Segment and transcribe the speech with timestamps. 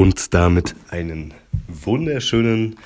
[0.00, 1.34] Und damit einen
[1.68, 2.76] wunderschönen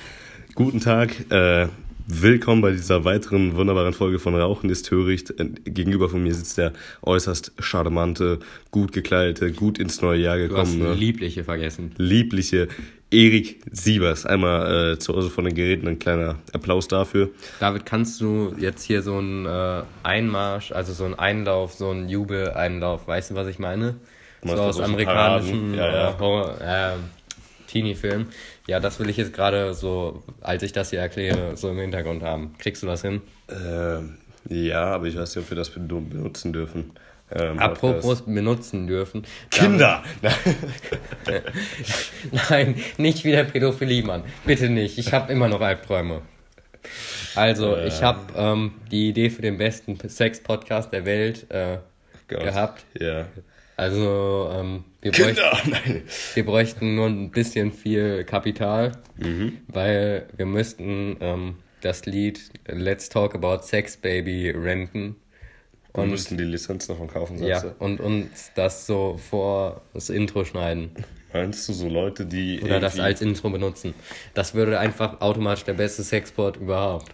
[0.53, 1.31] guten Tag.
[1.31, 1.69] Äh,
[2.07, 5.29] willkommen bei dieser weiteren wunderbaren Folge von Rauchen ist Töricht.
[5.39, 6.73] Äh, Gegenüber von mir sitzt der
[7.03, 8.39] äußerst charmante,
[8.69, 11.93] gut gekleidete, gut ins neue Jahr Du hast gekommene, Liebliche vergessen.
[11.95, 12.67] liebliche
[13.11, 14.25] Erik Siebers.
[14.25, 17.29] Einmal äh, zu Hause von den Geräten ein kleiner Applaus dafür.
[17.61, 22.09] David, kannst du jetzt hier so einen äh, Einmarsch, also so einen Einlauf, so einen
[22.09, 23.95] Jubeleinlauf, weißt du, was ich meine?
[24.43, 25.73] So aus amerikanischen?
[25.73, 26.09] Ja, ja.
[26.11, 26.93] Äh, Horror- äh,
[27.67, 28.27] Teenie-Filmen.
[28.67, 32.23] Ja, das will ich jetzt gerade so, als ich das hier erkläre, so im Hintergrund
[32.23, 32.55] haben.
[32.59, 33.21] Kriegst du das hin?
[33.47, 33.99] Äh,
[34.53, 36.91] ja, aber ich weiß nicht, ob wir das ben- benutzen dürfen.
[37.31, 39.25] Ähm, Apropos benutzen dürfen.
[39.49, 40.03] Kinder!
[42.49, 44.23] Nein, nicht wieder Pädophilie, Mann.
[44.45, 44.97] Bitte nicht.
[44.97, 46.21] Ich habe immer noch Albträume.
[47.35, 51.79] Also, ich habe ähm, die Idee für den besten Sex-Podcast der Welt äh,
[52.27, 52.85] gehabt.
[52.99, 53.25] Ja.
[53.77, 55.35] Also, ähm, wir, bräuchten,
[55.73, 56.01] Kinder!
[56.33, 59.57] Wir bräuchten nur ein bisschen viel Kapital, Mhm.
[59.67, 65.17] weil wir müssten ähm, das Lied Let's Talk About Sex Baby renten.
[65.93, 67.75] Wir Und, müssten die Lizenz davon kaufen, sagst ja, du?
[67.83, 70.91] und uns das so vor das Intro schneiden.
[71.31, 72.61] Meinst du so Leute, die.
[72.61, 73.93] Oder das als Intro benutzen.
[74.33, 77.13] Das würde einfach automatisch der beste Sexport überhaupt.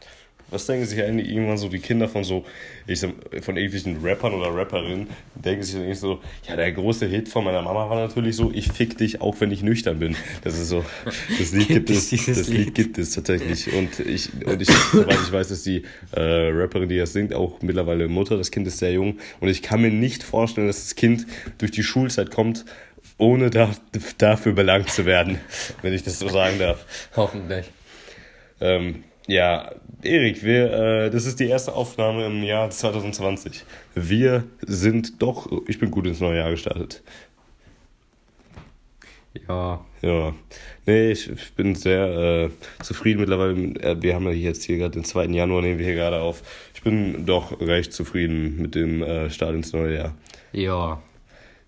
[0.51, 2.45] Was denken sich eigentlich irgendwann so die Kinder von so,
[2.87, 7.07] ich sag, von irgendwelchen Rappern oder Rapperinnen, denken sich dann irgendwie so, ja, der große
[7.07, 10.15] Hit von meiner Mama war natürlich so, ich fick dich, auch wenn ich nüchtern bin.
[10.43, 10.85] Das ist so,
[11.39, 12.75] das Lied gibt Gibt es, das Lied Lied?
[12.75, 13.73] gibt es tatsächlich.
[13.73, 17.61] Und ich, und ich, soweit ich weiß, ist die äh, Rapperin, die das singt, auch
[17.61, 19.19] mittlerweile Mutter, das Kind ist sehr jung.
[19.39, 21.25] Und ich kann mir nicht vorstellen, dass das Kind
[21.57, 22.65] durch die Schulzeit kommt,
[23.17, 23.71] ohne da,
[24.17, 25.39] dafür belangt zu werden,
[25.81, 26.85] wenn ich das so sagen darf.
[27.15, 27.67] Hoffentlich.
[28.59, 29.71] Ähm, ja,
[30.03, 33.63] Erik, wir, äh, das ist die erste Aufnahme im Jahr 2020.
[33.95, 37.03] Wir sind doch, ich bin gut ins neue Jahr gestartet.
[39.47, 39.85] Ja.
[40.01, 40.33] Ja,
[40.87, 43.53] nee, ich, ich bin sehr äh, zufrieden mittlerweile.
[43.79, 45.25] Äh, Wir haben ja jetzt hier gerade den 2.
[45.25, 46.41] Januar, nehmen wir hier gerade auf.
[46.73, 50.17] Ich bin doch recht zufrieden mit dem äh, Start ins neue Jahr.
[50.53, 51.01] Ja.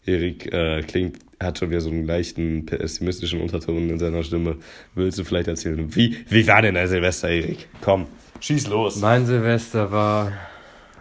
[0.06, 4.58] Erik äh, klingt, hat schon wieder so einen leichten pessimistischen Unterton in seiner Stimme.
[4.96, 7.68] Willst du vielleicht erzählen, wie, wie war denn der Silvester, Erik?
[7.82, 8.08] Komm,
[8.44, 8.98] schieß los.
[8.98, 10.34] Mein Silvester war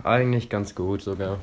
[0.04, 1.38] eigentlich ganz gut sogar.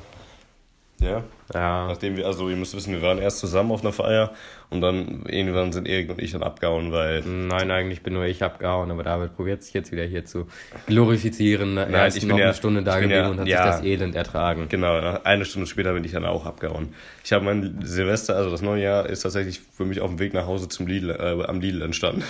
[0.98, 1.22] Ja?
[1.54, 1.86] Ja.
[1.88, 4.32] Nachdem wir, also ihr müsst wissen, wir waren erst zusammen auf einer Feier
[4.68, 7.22] und dann irgendwann sind Erik und ich dann abgehauen, weil.
[7.22, 10.46] Nein, eigentlich bin nur ich abgehauen, aber David probiert sich jetzt wieder hier zu
[10.86, 11.76] glorifizieren.
[11.76, 13.64] Er Nein, ist ich bin noch ja- eine Stunde da geblieben ja- und hat ja.
[13.64, 14.66] sich das Elend ertragen.
[14.68, 16.94] Genau, eine Stunde später bin ich dann auch abgehauen.
[17.24, 20.34] Ich habe mein Silvester, also das neue Jahr, ist tatsächlich für mich auf dem Weg
[20.34, 22.24] nach Hause zum Lidl, äh, am Lidl entstanden.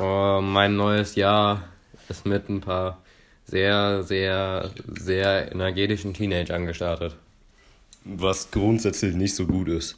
[0.00, 1.62] Oh, mein neues Jahr
[2.10, 3.00] ist mit ein paar
[3.46, 7.16] sehr, sehr, sehr energetischen Teenagern gestartet.
[8.04, 9.96] Was grundsätzlich nicht so gut ist,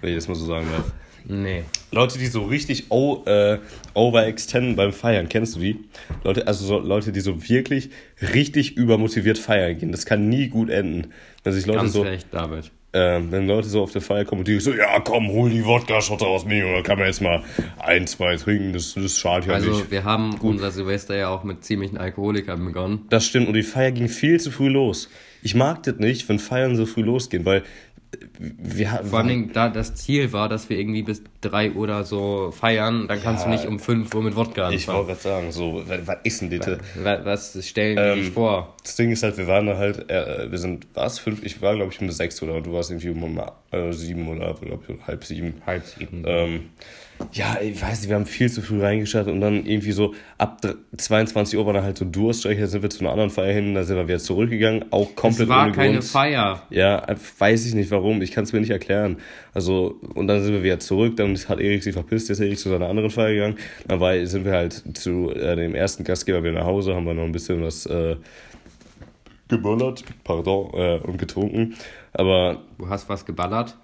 [0.00, 0.92] wenn ich das mal so sagen darf.
[1.24, 1.64] Nee.
[1.92, 3.58] Leute, die so richtig o- äh,
[3.94, 5.84] overextenden beim Feiern, kennst du die?
[6.24, 7.90] Leute, also so Leute, die so wirklich
[8.20, 9.92] richtig übermotiviert feiern gehen.
[9.92, 11.12] Das kann nie gut enden.
[11.44, 12.70] Wenn sich Leute Ganz so, recht, David.
[12.94, 15.64] Ähm, wenn Leute so auf der Feier kommen und die so, ja komm, hol die
[15.64, 17.42] Wodka-Schotte aus mir, oder kann man jetzt mal
[17.78, 19.90] ein, zwei trinken, das, das schadet ja Also nicht.
[19.90, 23.06] wir haben unser Silvester ja auch mit ziemlichen Alkoholikern begonnen.
[23.08, 25.08] Das stimmt, und die Feier ging viel zu früh los.
[25.42, 27.62] Ich mag das nicht, wenn Feiern so früh losgehen, weil
[28.58, 29.00] wir.
[29.04, 33.06] Vor Dingen, da das Ziel war, dass wir irgendwie bis 3 Uhr oder so feiern,
[33.08, 33.56] dann kannst du Ja.
[33.56, 34.98] nicht um 5 Uhr mit Wodka Ich anfangen.
[34.98, 36.78] wollte gerade sagen, so, was, was ist denn bitte?
[36.96, 38.74] Wa- Was stellen die Ähm, sich vor?
[38.82, 41.74] Das Ding ist halt, wir waren da halt, äh, wir sind, was, fünf, ich war
[41.76, 45.24] glaube ich um sechs oder du warst irgendwie um äh, sieben oder glaub ich, halb
[45.24, 45.54] sieben.
[45.66, 46.24] Halb sieben.
[46.26, 46.60] Ähm,
[47.32, 50.60] ja, ich weiß nicht, wir haben viel zu früh reingestartet und dann irgendwie so ab
[50.60, 53.52] dr- 22 Uhr war dann halt so Durst, da sind wir zu einer anderen Feier
[53.52, 56.04] hin, da sind wir wieder zurückgegangen, auch komplett es war ohne keine Grund.
[56.04, 56.62] Feier.
[56.70, 57.06] Ja,
[57.38, 59.18] weiß ich nicht warum, ich kann es mir nicht erklären.
[59.54, 62.58] Also, und dann sind wir wieder zurück, dann hat Erik sich verpisst, jetzt ist Erik
[62.58, 63.56] zu seiner anderen Feier gegangen.
[63.88, 67.14] Dann war, sind wir halt zu äh, dem ersten Gastgeber wieder nach Hause, haben wir
[67.14, 68.16] noch ein bisschen was äh,
[69.48, 71.74] geböllert, pardon, äh, und getrunken.
[72.12, 73.76] Aber Du hast was geballert.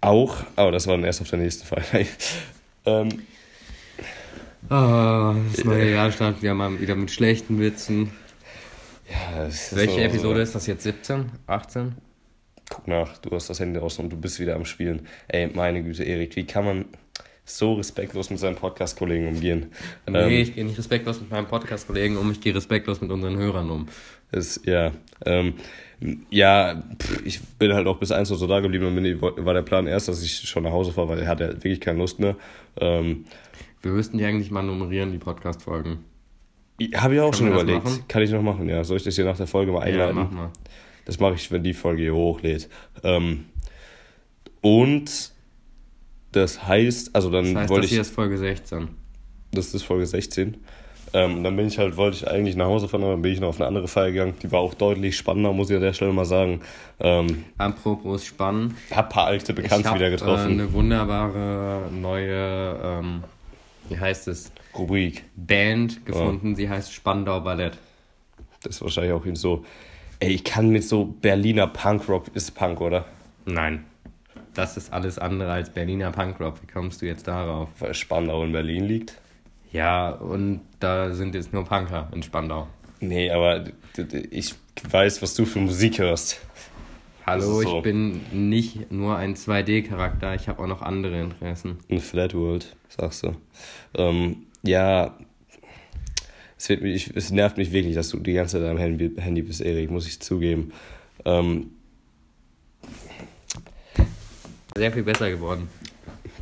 [0.00, 1.82] auch, aber das war dann erst auf der nächsten Feier.
[2.86, 3.08] ähm,
[4.70, 8.10] Ah, das neue Jahr startet wieder mal wieder mit schlechten Witzen.
[9.10, 10.84] ja, das ist Welche so- Episode ist das jetzt?
[10.84, 11.26] 17?
[11.46, 11.94] 18?
[12.70, 15.06] Guck nach, du hast das Handy raus und du bist wieder am Spielen.
[15.28, 16.84] Ey, meine Güte, Erik, wie kann man
[17.44, 19.66] so respektlos mit seinen Podcast-Kollegen umgehen?
[20.08, 23.36] Nee, Ähm, ich gehe nicht respektlos mit meinem Podcast-Kollegen um, ich gehe respektlos mit unseren
[23.36, 23.86] Hörern um.
[24.32, 24.92] Ist, ja,
[25.26, 25.54] ähm,
[26.30, 29.54] ja, pff, ich bin halt auch bis eins Uhr so da geblieben und bin, war
[29.54, 32.18] der Plan erst, dass ich schon nach Hause fahre, weil er hatte wirklich keine Lust
[32.18, 32.34] mehr.
[32.80, 33.26] Ähm,
[33.82, 35.98] Wir müssten die eigentlich mal nummerieren, die Podcast-Folgen.
[36.96, 38.08] Habe ich auch schon wir das überlegt.
[38.08, 38.82] Kann ich noch machen, ja.
[38.82, 40.14] Soll ich das hier nach der Folge mal Ja, einleiten?
[40.16, 40.50] mach mal.
[41.04, 42.68] Das mache ich, wenn die Folge hier hochlädt.
[43.02, 43.46] Ähm,
[44.60, 45.32] und
[46.32, 47.92] Das heißt, also dann Das heißt, wollte das ich.
[47.92, 48.88] hier ist Folge 16.
[49.52, 50.56] Das ist Folge 16.
[51.12, 53.38] Ähm, dann bin ich halt, wollte ich eigentlich nach Hause fahren, aber dann bin ich
[53.38, 54.34] noch auf eine andere Feier gegangen.
[54.42, 56.60] Die war auch deutlich spannender, muss ich an der Stelle mal sagen.
[56.98, 58.76] Ähm, Apropos Spannen.
[58.90, 60.52] hab ein paar alte Ich Bekannte habe wieder äh, getroffen.
[60.52, 63.22] eine wunderbare neue, ähm,
[63.88, 65.22] wie heißt es, Rubrik.
[65.36, 66.56] Band gefunden.
[66.56, 67.78] Sie heißt Spandau Ballett.
[68.64, 69.64] Das ist wahrscheinlich auch eben so.
[70.20, 73.04] Ey, ich kann mit so Berliner Punkrock, ist Punk, oder?
[73.44, 73.84] Nein.
[74.54, 76.62] Das ist alles andere als Berliner Punkrock.
[76.62, 77.68] Wie kommst du jetzt darauf?
[77.80, 79.20] Weil Spandau in Berlin liegt.
[79.74, 82.68] Ja, und da sind jetzt nur Punker in Spandau.
[83.00, 83.64] Nee, aber
[84.30, 84.54] ich
[84.88, 86.40] weiß, was du für Musik hörst.
[87.26, 87.78] Hallo, so.
[87.78, 91.78] ich bin nicht nur ein 2D-Charakter, ich habe auch noch andere Interessen.
[91.88, 93.34] In Flat World, sagst du.
[93.96, 95.16] Ähm, ja,
[96.68, 99.90] mich, es nervt mich wirklich, dass du die ganze Zeit am Handy, Handy bist, Erik,
[99.90, 100.72] muss ich zugeben.
[101.24, 101.70] Ähm,
[104.76, 105.68] Sehr viel besser geworden.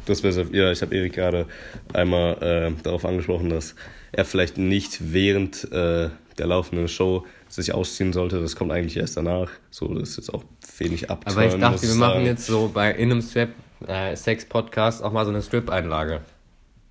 [0.07, 1.47] das wäre ja, ich habe Erik gerade
[1.93, 3.75] einmal äh, darauf angesprochen, dass
[4.13, 6.09] er vielleicht nicht während äh,
[6.39, 8.41] der laufenden Show sich ausziehen sollte.
[8.41, 9.51] Das kommt eigentlich erst danach.
[9.71, 10.45] So, das ist jetzt auch
[10.79, 11.25] wenig ab.
[11.27, 13.51] Aber ich dachte, wir machen jetzt so bei in einem Strip,
[13.87, 16.21] äh, Sex-Podcast auch mal so eine Strip-Einlage.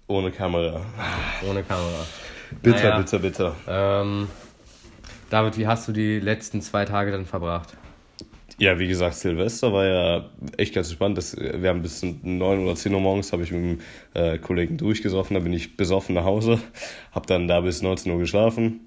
[0.07, 0.85] ohne Kamera.
[1.49, 2.05] Ohne Kamera.
[2.61, 2.97] Bitter, Naja.
[2.99, 3.55] bitter, bitter.
[3.67, 4.27] Ähm,
[5.29, 7.75] David, wie hast du die letzten zwei Tage dann verbracht?
[8.57, 11.17] Ja, wie gesagt, Silvester war ja echt ganz spannend.
[11.17, 13.79] Das, wir haben bis 9 oder 10 Uhr morgens habe ich mit dem
[14.13, 15.33] äh, Kollegen durchgesoffen.
[15.33, 16.59] Da bin ich besoffen nach Hause,
[17.11, 18.81] habe dann da bis 19 Uhr geschlafen,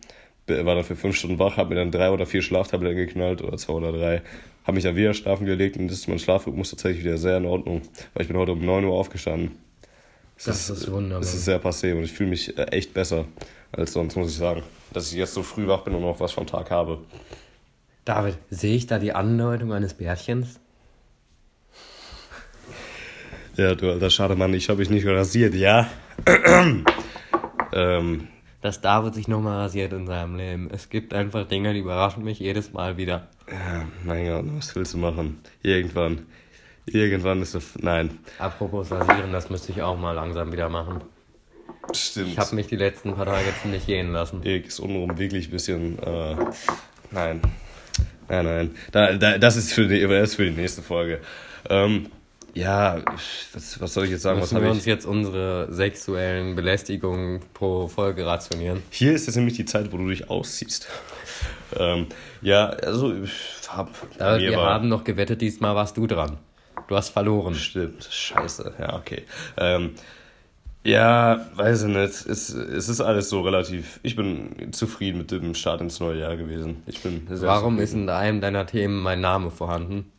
[0.47, 3.57] war dann für 5 Stunden wach, habe mir dann drei oder vier Schlaftabletten geknallt oder
[3.57, 4.23] zwei oder drei.
[4.65, 7.45] Habe mich dann wieder schlafen gelegt und das ist mein Schlafrhythmus tatsächlich wieder sehr in
[7.45, 7.83] Ordnung,
[8.13, 9.53] weil ich bin heute um 9 Uhr aufgestanden.
[10.47, 11.23] Es Das ist wunderbar.
[11.23, 13.25] Es ist sehr passé und ich fühle mich äh, echt besser
[13.73, 14.63] als sonst, muss ich sagen.
[14.93, 16.99] Dass ich jetzt so früh wach bin und noch was vom Tag habe.
[18.05, 20.61] David, sehe ich da die Andeutung eines Bärchens?
[23.57, 25.89] Ja, du alter Schademann, ich habe mich nicht rasiert, ja?
[27.73, 28.29] ähm,
[28.61, 30.69] Dass David sich nochmal rasiert in seinem Leben.
[30.71, 33.29] Es gibt einfach Dinge, die überraschen mich jedes Mal wieder.
[33.51, 35.41] ja, mein Gott, was willst du machen?
[35.63, 36.27] Irgendwann.
[36.87, 37.77] Irgendwann ist es.
[37.81, 38.19] Nein.
[38.39, 41.01] Apropos rasieren, das müsste ich auch mal langsam wieder machen.
[41.93, 42.29] Stimmt.
[42.29, 44.43] Ich habe mich die letzten paar Tage ziemlich gehen lassen.
[44.43, 45.99] Erik ist untenrum wirklich ein bisschen.
[46.03, 46.37] Äh,
[47.11, 47.41] nein.
[48.29, 48.75] Nein, nein.
[48.93, 51.21] Da, da, das, ist für die, das ist für die nächste Folge.
[51.69, 52.07] Ähm,
[52.55, 53.03] ja,
[53.53, 54.41] was, was soll ich jetzt sagen?
[54.41, 54.79] Was Müssen habe wir ich?
[54.79, 58.83] uns jetzt unsere sexuellen Belästigungen pro Folge rationieren?
[58.91, 60.89] Hier ist jetzt nämlich die Zeit, wo du dich ausziehst.
[61.77, 62.07] ähm,
[62.43, 63.33] ja, also ich
[63.69, 63.91] hab.
[64.19, 66.39] Mir wir haben noch gewettet, diesmal warst du dran.
[66.89, 67.55] Du hast verloren.
[67.55, 69.23] Stimmt, scheiße, ja, okay.
[69.57, 69.95] Ähm,
[70.83, 72.27] ja, weiß ich nicht.
[72.27, 74.01] Es, es ist alles so relativ.
[74.03, 76.83] Ich bin zufrieden mit dem Start ins neue Jahr gewesen.
[76.87, 78.09] Ich bin Warum ist zufrieden.
[78.09, 80.11] in einem deiner Themen mein Name vorhanden?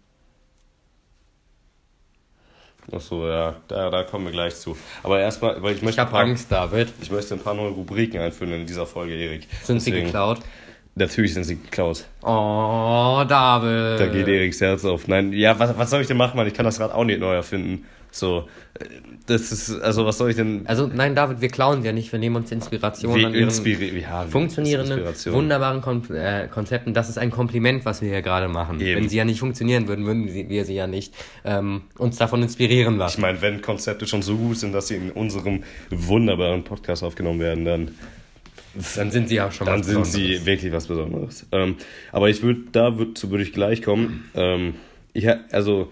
[2.91, 4.77] Ach so, ja, da, da kommen wir gleich zu.
[5.01, 6.93] Aber erstmal, weil ich Ich möchte, habe Angst, David.
[7.01, 9.47] ich möchte ein paar neue Rubriken einführen in dieser Folge, Erik.
[9.63, 10.39] Sind sie Deswegen- geklaut?
[10.97, 12.05] Natürlich sind sie geklaut.
[12.21, 13.99] Oh, David.
[13.99, 15.07] Da geht Eriks Herz auf.
[15.09, 16.47] Nein, ja, was, was soll ich denn machen, Mann?
[16.47, 17.83] Ich kann das Rad auch nicht neu erfinden.
[18.11, 18.47] So,
[18.79, 18.85] äh,
[19.27, 20.61] das ist, also was soll ich denn.
[20.67, 22.13] Also nein, David, wir klauen ja nicht.
[22.13, 25.33] Wir nehmen uns Inspiration Wie an inspiri- ja, funktionierenden, Inspiration.
[25.33, 26.93] wunderbaren Kon äh, Konzepten.
[26.93, 28.79] Das ist ein Kompliment, was wir hier gerade machen.
[28.79, 29.01] Eben.
[29.01, 31.13] Wenn sie ja nicht funktionieren würden, würden wir sie ja nicht
[31.43, 33.19] ähm, uns davon inspirieren Ich lassen.
[33.19, 37.65] meine, wenn Konzepte schon so gut sind, dass sie in unserem wunderbaren Podcast aufgenommen werden,
[37.65, 37.91] dann,
[38.95, 40.39] Dann sind sie ja schon dann was sind Besonderes.
[40.39, 41.45] sie wirklich was Besonderes.
[41.51, 41.75] Ähm,
[42.11, 44.29] aber ich würde, da würd, zu würde ich gleich kommen.
[44.35, 44.75] Ähm,
[45.13, 45.91] ich, also,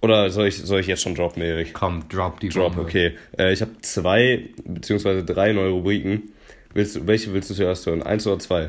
[0.00, 1.72] oder soll ich, soll ich jetzt schon droppen, Erik?
[1.72, 2.82] Komm, drop die Drop, Bombe.
[2.88, 3.16] okay.
[3.38, 6.30] Äh, ich habe zwei, beziehungsweise drei neue Rubriken.
[6.74, 8.02] Willst du, welche willst du zuerst hören?
[8.02, 8.68] Eins oder zwei?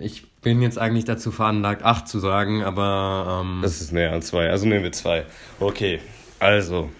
[0.00, 4.22] Ich bin jetzt eigentlich dazu veranlagt, acht zu sagen, aber ähm, Das ist näher an
[4.22, 4.50] zwei.
[4.50, 5.24] Also nehmen wir zwei.
[5.60, 6.00] Okay,
[6.38, 6.90] also.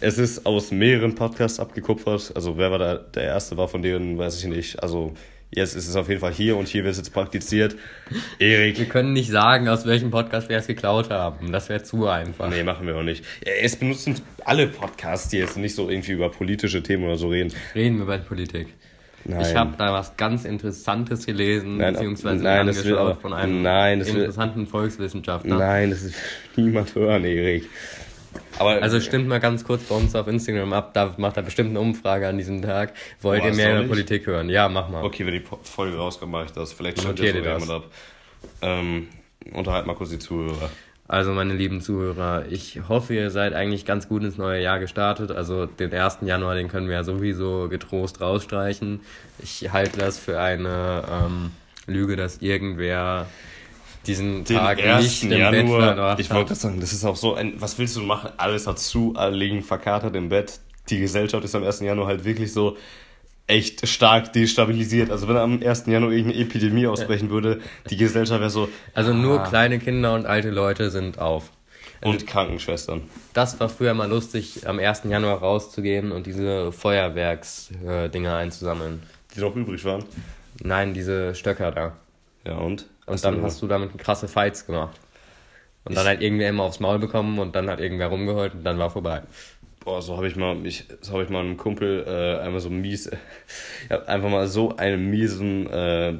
[0.00, 2.32] Es ist aus mehreren Podcasts abgekupfert.
[2.34, 4.80] Also wer war da der erste war von denen, weiß ich nicht.
[4.82, 5.12] Also
[5.50, 7.74] jetzt ist es auf jeden Fall hier und hier wird es jetzt praktiziert.
[8.38, 8.90] wir Erik.
[8.90, 11.50] können nicht sagen, aus welchem Podcast wir es geklaut haben.
[11.50, 12.48] Das wäre zu einfach.
[12.48, 13.24] Nee, machen wir auch nicht.
[13.60, 14.14] Es benutzen
[14.44, 17.52] alle Podcasts, die jetzt nicht so irgendwie über politische Themen oder so reden.
[17.74, 18.68] Reden wir über Politik.
[19.24, 19.40] Nein.
[19.40, 23.98] Ich habe da was ganz Interessantes gelesen, Nein, beziehungsweise nein, das will von einem nein,
[23.98, 25.58] das will- interessanten Volkswissenschaftler.
[25.58, 26.12] Nein, das will
[26.56, 27.68] niemand hören, Erik.
[28.58, 31.70] Aber Also stimmt mal ganz kurz bei uns auf Instagram ab, da macht er bestimmt
[31.70, 32.92] eine Umfrage an diesem Tag.
[33.20, 33.88] Wollt Boah, ihr mehr über?
[33.88, 34.48] Politik hören?
[34.48, 35.04] Ja, mach mal.
[35.04, 36.72] Okay, wenn die Folge rauskommt, mache ich das.
[36.72, 37.62] Vielleicht schaut sogar das.
[37.62, 37.90] jemand ab.
[38.62, 39.08] Ähm,
[39.52, 40.70] unterhalt mal kurz die Zuhörer.
[41.10, 45.30] Also meine lieben Zuhörer, ich hoffe, ihr seid eigentlich ganz gut ins neue Jahr gestartet.
[45.30, 46.18] Also den 1.
[46.22, 49.00] Januar, den können wir ja sowieso getrost rausstreichen.
[49.42, 51.52] Ich halte das für eine ähm,
[51.86, 53.26] Lüge, dass irgendwer
[54.08, 55.22] diesen Den Tag nicht 1.
[55.24, 55.80] im Bett Januar.
[55.82, 57.54] verbracht Ich wollte das sagen, das ist auch so ein.
[57.60, 58.30] Was willst du machen?
[58.36, 60.60] Alles hat zu, alle liegen verkatert im Bett.
[60.88, 61.80] Die Gesellschaft ist am 1.
[61.80, 62.76] Januar halt wirklich so
[63.46, 65.10] echt stark destabilisiert.
[65.10, 65.86] Also wenn am 1.
[65.86, 67.60] Januar irgendeine Epidemie ausbrechen würde,
[67.90, 68.68] die Gesellschaft wäre so.
[68.94, 71.50] Also nur ah, kleine Kinder und alte Leute sind auf.
[72.00, 73.02] Und Krankenschwestern.
[73.32, 75.02] Das war früher mal lustig, am 1.
[75.04, 79.02] Januar rauszugehen und diese Feuerwerksdinger einzusammeln.
[79.34, 80.04] Die noch übrig waren.
[80.62, 81.96] Nein, diese Stöcker da.
[82.46, 82.86] Ja, und?
[83.08, 84.98] Und dann hast du damit krasse Fights gemacht.
[85.84, 88.78] Und dann halt irgendwer immer aufs Maul bekommen und dann hat irgendwer rumgeheult und dann
[88.78, 89.22] war vorbei.
[89.84, 92.68] Boah, so habe ich mal, ich, so habe ich mal einem Kumpel äh, einmal so
[92.68, 96.14] mies, ich habe einfach mal so einen miesen, äh,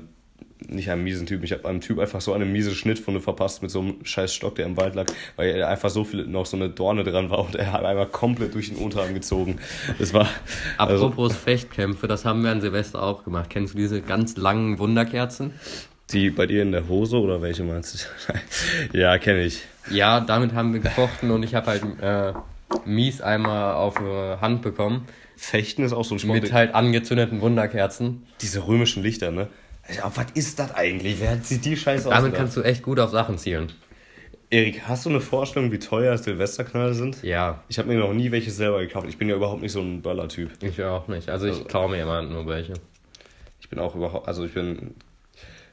[0.66, 3.70] nicht einen miesen Typ, ich habe einem Typ einfach so eine miese Schnittwunde verpasst mit
[3.70, 6.56] so einem scheiß Stock, der im Wald lag, weil er einfach so viel, noch so
[6.56, 9.58] eine Dorne dran war und er hat einmal komplett durch den Unterarm gezogen.
[9.98, 10.28] Das war,
[10.78, 13.50] also, Apropos Fechtkämpfe, das haben wir an Silvester auch gemacht.
[13.50, 15.52] Kennst du diese ganz langen Wunderkerzen?
[16.12, 18.08] Die bei dir in der Hose oder welche meinst
[18.92, 18.98] du?
[18.98, 19.62] ja, kenne ich.
[19.90, 22.32] Ja, damit haben wir gefochten und ich habe halt äh,
[22.84, 25.06] mies einmal auf die Hand bekommen.
[25.36, 26.42] Fechten ist auch so ein Sport.
[26.42, 28.26] Mit halt angezündeten Wunderkerzen.
[28.40, 29.48] Diese römischen Lichter, ne?
[29.96, 31.20] Ja, was ist das eigentlich?
[31.20, 32.14] Wer sieht die Scheiße aus?
[32.14, 33.72] Damit kannst du echt gut auf Sachen zielen.
[34.50, 37.22] Erik, hast du eine Vorstellung, wie teuer Silvesterknalle sind?
[37.22, 39.06] Ja, Ich habe mir noch nie welche selber gekauft.
[39.08, 40.50] Ich bin ja überhaupt nicht so ein Böller-Typ.
[40.62, 41.28] ich auch nicht.
[41.28, 42.74] Also ich klaue mir immer nur welche.
[43.60, 44.94] Ich bin auch überhaupt, also ich bin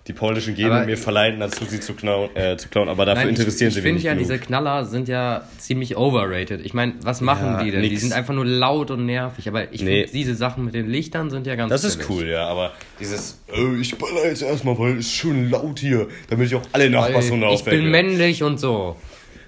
[0.07, 3.23] die polnischen Gene Aber- mir verleiten dazu, sie zu klauen, äh, zu klauen aber dafür
[3.25, 4.27] Nein, interessieren ich, sie ich mich finde nicht ja, genug.
[4.27, 6.63] diese Knaller sind ja ziemlich overrated.
[6.63, 7.81] Ich meine, was machen Ja, die denn?
[7.81, 8.01] Die nix.
[8.01, 9.47] sind einfach nur laut und nervig.
[9.47, 10.01] Aber ich Nee.
[10.01, 13.41] finde, diese Sachen mit den Lichtern sind ja ganz Das ist cool, ja, aber dieses,
[13.51, 17.47] äh, ich baller jetzt erstmal, weil es schön laut hier, damit ich auch alle Nachbarshunde
[17.47, 18.95] Weil Ich bin männlich und so.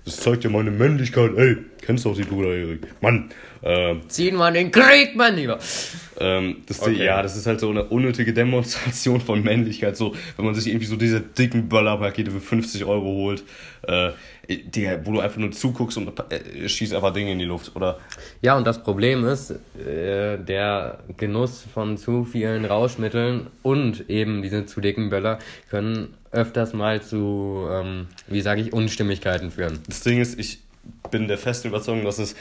[0.08, 1.32] Das zeigt ja meine Männlichkeit.
[1.36, 2.80] Ey, kennst doch die Bruder Erik.
[3.02, 3.30] Mann,
[3.62, 5.60] ähm, Ziehen wir den Krieg, mein Lieber.
[6.18, 7.04] Ähm, das, Okay.
[7.04, 9.98] Ja, das ist halt so eine unnötige Demonstration von Männlichkeit.
[9.98, 13.44] So, wenn man sich irgendwie so diese dicken Böllerpakete für 50 Euro holt,
[13.86, 14.12] äh,
[14.50, 17.76] Digga, wo du einfach nur zuguckst und äh, schießt einfach Dinge in die Luft.
[17.76, 18.00] Oder
[18.42, 24.66] Ja, und das Problem ist, äh, der Genuss von zu vielen Rauschmitteln und eben diese
[24.66, 25.40] zu dicken Böller
[25.70, 29.80] können öfters mal zu, ähm, wie sage ich, Unstimmigkeiten führen.
[29.88, 30.60] das Ding ist, ich
[31.12, 32.36] bin der festen Überzeugung, dass es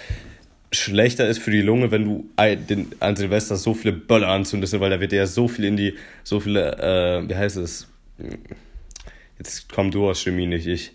[0.72, 4.78] schlechter ist für die Lunge, wenn du ein- den, an Silvester so viele Böller anzündest,
[4.78, 5.94] weil da wird ja so viel in die,
[6.24, 7.88] so viele, äh, wie heißt es?
[9.38, 10.92] Jetzt komm du aus Chemie, nicht ich.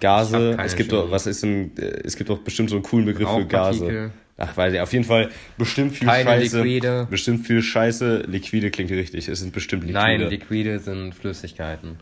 [0.00, 1.02] Gase, es gibt Chemie.
[1.02, 4.10] doch, was ist denn, äh, es gibt doch bestimmt so einen coolen Begriff für Gase.
[4.42, 5.28] Ach, weiß ich, auf jeden Fall
[5.58, 6.62] bestimmt viel Keine Scheiße.
[6.62, 7.06] Liquide.
[7.10, 8.24] Bestimmt viel Scheiße.
[8.26, 9.28] Liquide klingt richtig.
[9.28, 9.98] Es sind bestimmt Liquide.
[10.00, 11.96] Nein, Liquide sind Flüssigkeiten.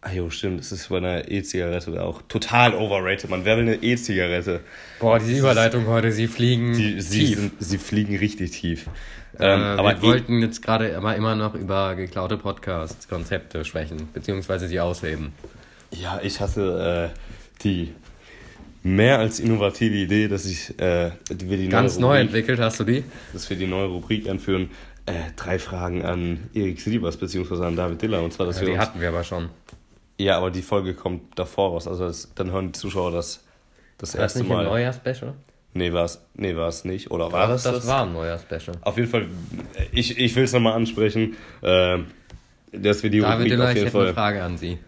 [0.00, 0.60] Ah jo, stimmt.
[0.60, 3.28] Das ist bei einer E-Zigarette auch total overrated.
[3.30, 4.60] Man, wer will eine E-Zigarette?
[4.98, 7.38] Boah, diese Überleitung heute, sie fliegen Die, sie, tief.
[7.38, 8.86] sind, sie fliegen richtig tief.
[9.38, 14.08] Äh, Ähm, aber wir wollten jetzt gerade aber immer noch über geklaute Podcasts, Konzepte sprechen,
[14.14, 15.32] beziehungsweise sie ausheben.
[15.90, 17.18] Ja, ich hatte äh,
[17.62, 17.92] die
[18.82, 22.80] mehr als innovative Idee, dass ich äh, wir die Ganz neue neu Rubrik, entwickelt hast
[22.80, 23.04] du die?
[23.32, 24.70] dass wir die neue Rubrik einführen.
[25.06, 28.66] Äh, drei Fragen an Erik Siebers beziehungsweise an David Diller und zwar, dass Ja, wir
[28.68, 29.50] die uns, hatten wir aber schon.
[30.18, 33.44] ja, aber die Folge kommt davor raus, also das, dann hören die Zuschauer das
[33.98, 34.64] das War das erste nicht ein Mal.
[34.64, 35.34] neuer Special?
[35.74, 38.76] Nee, war es nee, war's nicht oder war das das, war ein neuer Special.
[38.80, 39.26] Auf jeden Fall,
[39.92, 41.98] ich, ich will es nochmal ansprechen, äh,
[42.72, 44.14] dass wir die David Rubrik Diller, auf ich jeden hätte eine.
[44.14, 44.78] Frage an Sie.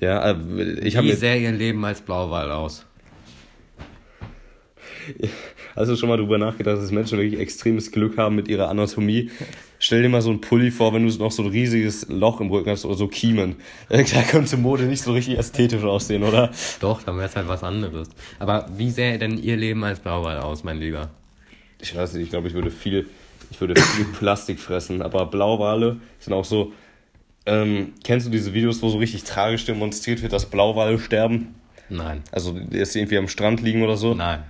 [0.00, 2.84] Ja, äh, ich habe sähe Ihr Leben als Blauwal aus?
[5.74, 9.30] Hast du schon mal drüber nachgedacht, dass Menschen wirklich extremes Glück haben mit ihrer Anatomie?
[9.78, 12.50] Stell dir mal so einen Pulli vor, wenn du noch so ein riesiges Loch im
[12.50, 13.56] Rücken hast oder so Kiemen.
[13.88, 16.50] Da könnte Mode nicht so richtig ästhetisch aussehen, oder?
[16.80, 18.08] Doch, dann wäre es halt was anderes.
[18.38, 21.10] Aber wie sähe denn Ihr Leben als Blauwal aus, mein Lieber?
[21.80, 23.06] Ich weiß nicht, ich glaube, ich würde viel,
[23.50, 25.00] ich würde viel Plastik fressen.
[25.00, 26.72] Aber Blauwale sind auch so.
[27.48, 31.54] Ähm, kennst du diese Videos, wo so richtig tragisch demonstriert wird, dass Blauwale sterben?
[31.88, 32.22] Nein.
[32.32, 34.14] Also, dass sie irgendwie am Strand liegen oder so?
[34.14, 34.42] Nein.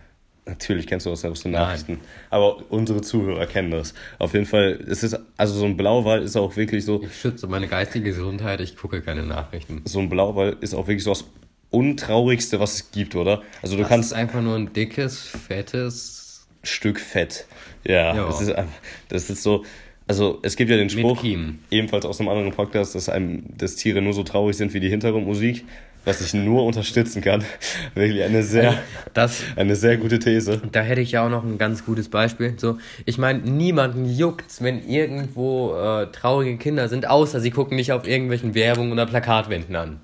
[0.45, 1.63] Natürlich kennst du das aus den Nein.
[1.63, 2.01] Nachrichten.
[2.31, 3.93] Aber unsere Zuhörer kennen das.
[4.19, 7.47] Auf jeden Fall, es ist, also so ein Blauwal ist auch wirklich so, Ich schütze
[7.47, 9.83] meine geistige Gesundheit, ich gucke keine Nachrichten.
[9.85, 11.25] so ein Blauwal ist auch wirklich so das
[11.71, 13.43] Untraurigste, was es gibt, oder?
[13.63, 17.47] Also du Das kannst ist einfach nur ein dickes, fettes Stück Fett.
[17.85, 18.15] Ja.
[18.15, 18.73] Das, ist, einfach-
[19.09, 19.65] das ist so,
[20.09, 21.23] also es gibt ja den Spruch,
[21.71, 24.89] ebenfalls aus einem anderen Podcast, dass, einem, dass Tiere nur so traurig sind wie die
[24.89, 25.65] Hintergrundmusik,
[26.05, 27.45] was ich nur unterstützen kann.
[27.95, 28.79] Wirklich eine sehr,
[29.13, 30.63] Das, eine sehr gute These.
[30.73, 32.55] da hätte ich ja auch noch ein ganz gutes Beispiel.
[32.57, 37.93] So, ich meine, niemanden juckt's, wenn irgendwo äh, traurige Kinder sind, außer sie gucken nicht
[37.93, 40.01] auf irgendwelchen Werbungen oder Plakatwänden an.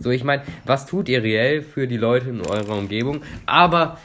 [0.00, 3.22] So, ich meine, was tut ihr reell für die Leute in eurer Umgebung?
[3.46, 3.98] Aber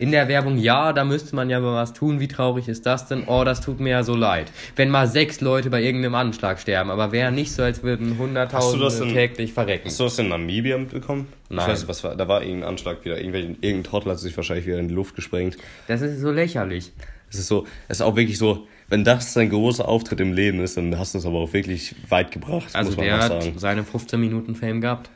[0.00, 2.20] In der Werbung, ja, da müsste man ja mal was tun.
[2.20, 3.24] Wie traurig ist das denn?
[3.26, 4.50] Oh, das tut mir ja so leid.
[4.74, 9.12] Wenn mal sechs Leute bei irgendeinem Anschlag sterben, aber wäre nicht so, als würden Hunderttausende
[9.12, 9.88] täglich verrecken.
[9.88, 11.26] Hast du das in Namibia mitbekommen?
[11.50, 11.66] Nein.
[11.66, 13.20] Ich weiß was war, da war irgendein Anschlag wieder.
[13.20, 15.58] Irgendein Trottel hat sich wahrscheinlich wieder in die Luft gesprengt.
[15.86, 16.92] Das ist so lächerlich.
[17.28, 20.60] Es ist so, es ist auch wirklich so, wenn das dein großer Auftritt im Leben
[20.60, 23.22] ist, dann hast du es aber auch wirklich weit gebracht, Also muss man der auch
[23.22, 25.10] hat seine 15 Minuten Fame gehabt.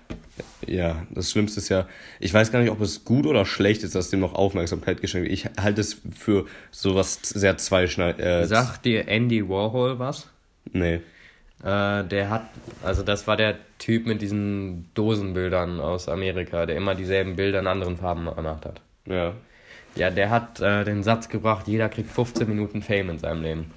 [0.67, 1.87] Ja, das Schlimmste ist ja,
[2.21, 5.29] ich weiß gar nicht, ob es gut oder schlecht ist, dass dem noch Aufmerksamkeit geschenkt
[5.29, 5.39] wird.
[5.39, 8.19] Ich halte es für sowas sehr zweischneid.
[8.19, 10.29] Äh, Sagt dir Andy Warhol was?
[10.73, 11.01] Nee.
[11.63, 12.45] Äh, der hat,
[12.83, 17.67] also das war der Typ mit diesen Dosenbildern aus Amerika, der immer dieselben Bilder in
[17.67, 18.81] anderen Farben gemacht hat.
[19.07, 19.35] Ja.
[19.97, 23.71] Ja, der hat äh, den Satz gebracht, jeder kriegt 15 Minuten Fame in seinem Leben.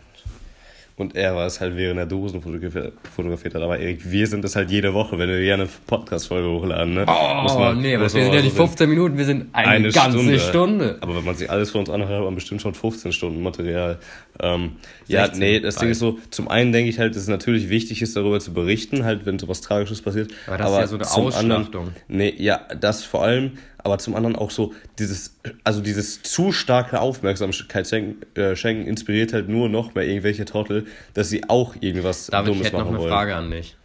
[1.00, 3.62] Und er war es halt während der Dosen fotografiert, fotografiert hat.
[3.62, 7.06] Aber Erik, wir sind es halt jede Woche, wenn wir hier eine Podcast-Folge hochladen, ne?
[7.06, 8.66] Muss Oh, man- nee, aber muss wir sind ja nicht sehen.
[8.66, 10.98] 15 Minuten, wir sind eine, ganze Stunde.
[11.01, 14.00] Aber wenn man sich alles von uns anhört, hat man bestimmt schon 15 Stunden Material.
[14.42, 14.72] Ähm,
[15.08, 17.70] ja, 16, nee, das Ding ist so, zum einen denke ich halt, dass es natürlich
[17.70, 20.32] wichtig ist, darüber zu berichten, halt, wenn sowas Tragisches passiert.
[20.48, 21.89] Aber das ist ja so eine zum anderen- Ausschlachtung.
[22.08, 27.00] Nee, ja, das vor allem, aber zum anderen auch so, dieses, also dieses zu starke
[27.00, 32.27] Aufmerksamkeit schenken, äh, schenken inspiriert halt nur noch mehr irgendwelche Trottel, dass sie auch irgendwas
[32.27, 33.10] David, ich Dummes hätte noch eine wollen.
[33.10, 33.75] Frage an dich.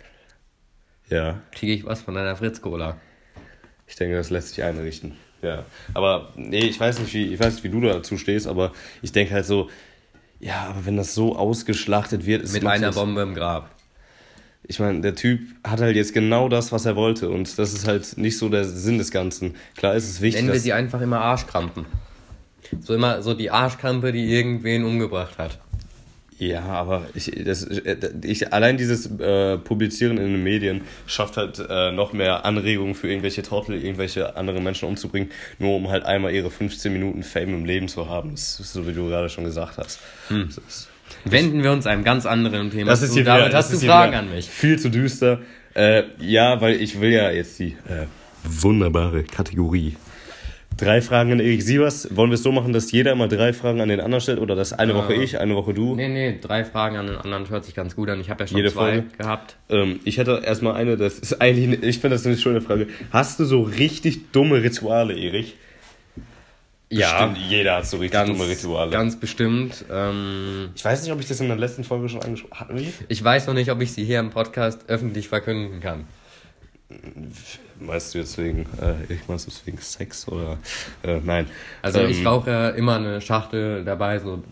[1.09, 1.41] Ja.
[1.53, 2.97] Kriege ich was von deiner Fritz-Cola?
[3.87, 5.15] Ich denke, das lässt sich einrichten.
[5.43, 5.65] Ja.
[5.93, 8.73] Aber nee, ich weiß nicht, wie, ich weiß nicht, wie du dazu stehst, aber
[9.03, 9.69] ich denke halt so,
[10.41, 13.71] ja, aber wenn das so ausgeschlachtet wird, ist Mit einer Bombe im Grab.
[14.73, 17.87] Ich meine, der Typ hat halt jetzt genau das, was er wollte und das ist
[17.87, 19.55] halt nicht so der Sinn des Ganzen.
[19.77, 21.85] Klar ist es wichtig, Nennen wir sie einfach immer Arschkrampen.
[22.81, 25.59] So immer so die Arschkrampe, die irgendwen umgebracht hat.
[26.39, 27.69] Ja, aber ich, das,
[28.25, 33.09] ich, allein dieses äh, Publizieren in den Medien schafft halt äh, noch mehr Anregungen für
[33.09, 37.65] irgendwelche Trottel, irgendwelche anderen Menschen umzubringen, nur um halt einmal ihre 15 Minuten Fame im
[37.67, 38.31] Leben zu haben.
[38.31, 40.01] Das ist so, wie du gerade schon gesagt hast.
[40.31, 40.89] Das ist,
[41.25, 43.15] Wenden wir uns einem ganz anderen Thema das ist zu.
[43.17, 44.49] hier David, wieder, hast das du Fragen an mich?
[44.49, 45.41] Viel zu düster.
[45.75, 48.07] Äh, ja, weil ich will ja jetzt die äh,
[48.45, 49.97] wunderbare Kategorie.
[50.77, 52.09] Drei Fragen an Erik Sievers.
[52.17, 54.39] Wollen wir es so machen, dass jeder immer drei Fragen an den anderen stellt?
[54.41, 55.95] Oder dass eine Woche ich, eine Woche du?
[55.95, 58.21] Nee, nee, drei Fragen an den anderen hört sich ganz gut an.
[58.21, 59.05] Ich habe ja schon Jede zwei Folge?
[59.19, 59.57] gehabt.
[59.69, 62.87] Ähm, ich hätte erstmal eine, das ist eigentlich, eine- ich finde das eine schöne Frage.
[63.11, 65.55] Hast du so richtig dumme Rituale, Erik?
[67.01, 68.91] Bestimmt, jeder hat so richtig ganz, dumme Rituale.
[68.91, 69.85] ganz bestimmt.
[69.91, 72.71] Ähm, ich weiß nicht, ob ich das in der letzten Folge schon angesprochen habe.
[72.71, 72.93] Hatten wir?
[73.09, 76.05] ich weiß noch nicht, ob ich sie hier im Podcast öffentlich verkünden kann.
[77.81, 80.59] Meinst du jetzt wegen, äh, ich meinst du es wegen Sex oder,
[81.03, 81.47] äh, nein.
[81.81, 84.43] Also Ähm, ich rauche ja immer eine Schachtel dabei, so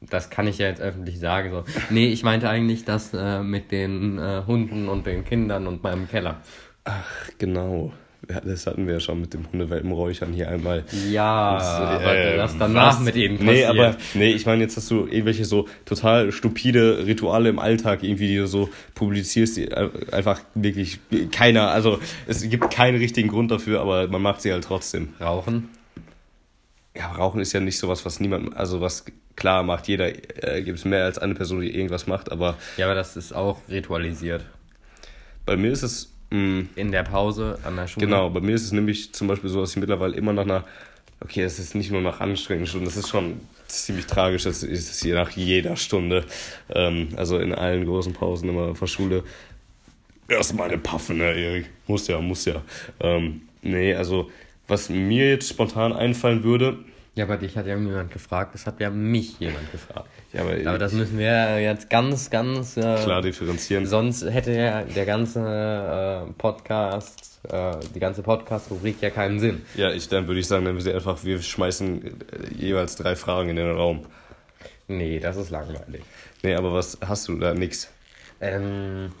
[0.00, 1.50] das kann ich ja jetzt öffentlich sagen.
[1.50, 1.64] So.
[1.90, 6.08] Nee, ich meinte eigentlich das äh, mit den äh, Hunden und den Kindern und meinem
[6.08, 6.40] Keller.
[6.84, 7.92] Ach, genau.
[8.30, 10.84] Ja, Das hatten wir ja schon mit dem Hundewelpenräuchern hier einmal.
[11.10, 13.00] Ja, Das, aber äh, was danach was?
[13.00, 13.54] mit ihnen passiert.
[13.54, 18.02] Nee, aber nee, ich meine, jetzt hast du irgendwelche so total stupide Rituale im Alltag
[18.02, 21.00] irgendwie, die du so publizierst, die äh, einfach wirklich
[21.32, 25.08] keiner, also es gibt keinen richtigen Grund dafür, aber man macht sie halt trotzdem.
[25.20, 25.68] Rauchen?
[26.96, 29.04] Ja, Rauchen ist ja nicht sowas, was niemand, also was
[29.36, 29.88] klar macht.
[29.88, 30.08] Jeder
[30.44, 33.34] äh, gibt es mehr als eine Person, die irgendwas macht, aber Ja, aber das ist
[33.34, 34.44] auch ritualisiert.
[35.44, 38.06] bei mir ist es mh, In der Pause an der Schule.
[38.06, 40.64] Genau, bei mir ist es nämlich zum Beispiel so, dass ich mittlerweile immer nach einer,
[41.20, 44.90] okay, es ist nicht nur nach anstrengenden Stunden, das ist schon ziemlich tragisch, das ist
[44.90, 46.24] es je nach jeder Stunde,
[46.70, 49.22] ähm, also in allen großen Pausen immer vor Schule,
[50.28, 52.62] erstmal eine Paffe, ne, Erik, muss ja, muss ja.
[53.00, 54.30] Ähm, nee, also,
[54.68, 56.78] was mir jetzt spontan einfallen würde,
[57.16, 58.54] Ja, aber dich hat ja jemand gefragt.
[58.54, 60.08] Das hat ja mich jemand gefragt.
[60.32, 63.86] ja, aber, Aber das müssen wir jetzt ganz, ganz äh, klar differenzieren.
[63.86, 69.62] Sonst hätte ja der ganze äh, Podcast, äh, die ganze Podcast-Rubrik ja keinen Sinn.
[69.76, 73.50] Ja, ich, dann würde ich sagen, dann wir einfach, wir schmeißen äh, jeweils drei Fragen
[73.50, 74.06] in den Raum.
[74.88, 76.02] Nee, das ist langweilig.
[76.42, 77.54] Nee, aber was hast du da?
[77.54, 77.90] Nix.
[78.40, 79.12] Ähm,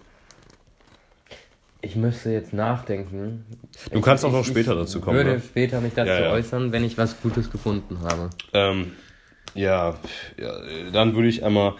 [1.84, 3.44] ich müsste jetzt nachdenken.
[3.92, 5.40] Du Ich- kannst auch ich- noch später ich dazu kommen, würde ne?
[5.40, 6.30] später mich dazu Ja, ja.
[6.32, 8.30] äußern, wenn ich was Gutes gefunden habe.
[8.52, 8.92] Ähm,
[9.54, 9.94] ja,
[10.40, 10.52] ja,
[10.92, 11.74] dann würde ich einmal,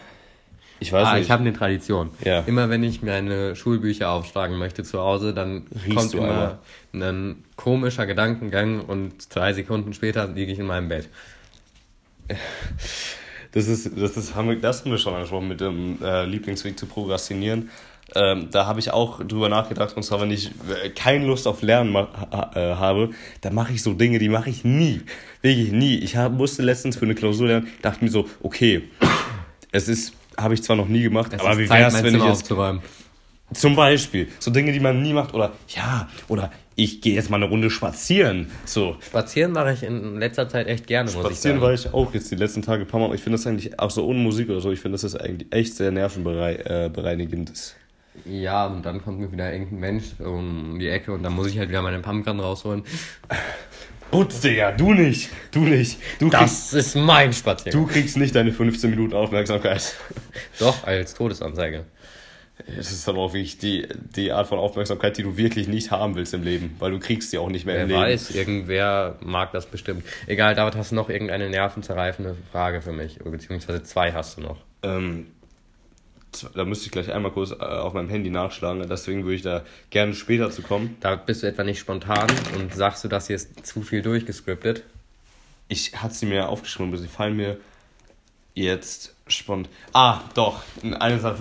[0.80, 2.10] ich weiß Ah, nicht, ich habe eine Tradition.
[2.24, 2.40] Ja.
[2.46, 6.58] Immer wenn ich meine Schulbücher aufschlagen möchte zu Hause, dann Riechst kommt immer
[6.92, 11.08] ein komischer Gedankengang und zwei Sekunden später liege ich in meinem Bett.
[13.52, 16.78] das ist, das ist, haben wir, das haben wir schon angesprochen mit dem äh, Lieblingsweg
[16.78, 17.70] zu prokrastinieren.
[18.14, 20.50] Ähm, da habe ich auch drüber nachgedacht und zwar, wenn ich
[20.84, 22.04] äh, keine Lust auf Lernen äh,
[22.54, 25.02] habe, dann mache ich so Dinge, die mache ich nie.
[25.42, 25.96] Wirklich nie.
[25.96, 28.82] Ich hab, musste letztens für eine Klausur lernen, dachte mir so, okay,
[29.72, 32.24] es ist, habe ich zwar noch nie gemacht, Es aber wie wär's, mein wenn ich
[32.24, 32.48] jetzt.
[33.52, 34.28] Zum Beispiel.
[34.38, 35.34] So Dinge, die man nie macht.
[35.34, 38.50] Oder ja, oder ich gehe jetzt mal eine Runde spazieren.
[38.64, 38.96] So.
[39.00, 41.60] Spazieren mache ich in letzter Zeit echt gerne, ich Spazieren sagen.
[41.60, 43.14] war ich auch jetzt die letzten Tage ein paar Mal.
[43.14, 45.52] Ich finde das eigentlich, auch so ohne Musik oder so, ich finde, das ist eigentlich
[45.52, 47.50] echt sehr nervenbereinigend.
[47.50, 47.76] ist.
[48.24, 51.58] Ja, und dann kommt mir wieder irgendein Mensch um die Ecke und dann muss ich
[51.58, 52.84] halt wieder meine Pumpgun rausholen.
[54.10, 55.30] Putz, Digga, du nicht.
[55.50, 55.98] Du nicht.
[56.20, 57.82] Du kriegst, Das ist mein Spaziergang.
[57.84, 59.94] du kriegst nicht deine 15 Minuten Aufmerksamkeit.
[60.60, 61.84] Doch, als Todesanzeige.
[62.76, 66.14] Das ist aber auch wirklich die, die Art von Aufmerksamkeit, die du wirklich nicht haben
[66.14, 68.00] willst im Leben, weil du kriegst sie auch nicht mehr Wer im Leben.
[68.02, 70.04] weiß, irgendwer mag das bestimmt.
[70.28, 73.18] Egal, David, hast du noch irgendeine nervenzerreifende Frage für mich?
[73.18, 74.58] Beziehungsweise zwei hast du noch.
[74.84, 75.26] Ähm,
[76.54, 79.62] da müsste ich gleich einmal kurz äh, auf meinem Handy nachschlagen, deswegen würde ich da
[79.90, 80.96] gerne später zu kommen.
[81.00, 84.82] Da bist du etwa nicht spontan und sagst du, dass hier ist zu viel durchgescriptet?
[85.68, 87.58] Ich hatte sie mir aufgeschrieben, aber sie fallen mir
[88.54, 89.72] jetzt spontan.
[89.92, 90.62] Ah, doch.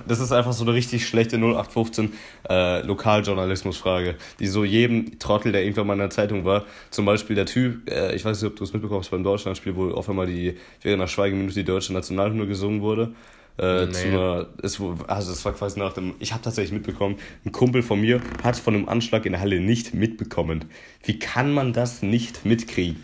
[0.07, 2.13] Das ist einfach so eine richtig schlechte 0815
[2.49, 7.35] äh, Lokaljournalismusfrage, die so jedem Trottel, der irgendwann mal in der Zeitung war, zum Beispiel
[7.35, 10.27] der Typ, äh, ich weiß nicht, ob du es mitbekommst beim Deutschlandspiel, wo auf einmal
[10.27, 13.13] die, während einer Schweigeminute die deutsche Nationalhymne gesungen wurde.
[13.57, 13.91] Äh, Nee.
[13.91, 17.83] zu einer, es, also es war quasi nach dem, ich habe tatsächlich mitbekommen, ein Kumpel
[17.83, 20.65] von mir hat von einem Anschlag in der Halle nicht mitbekommen.
[21.03, 23.03] Wie kann man das nicht mitkriegen?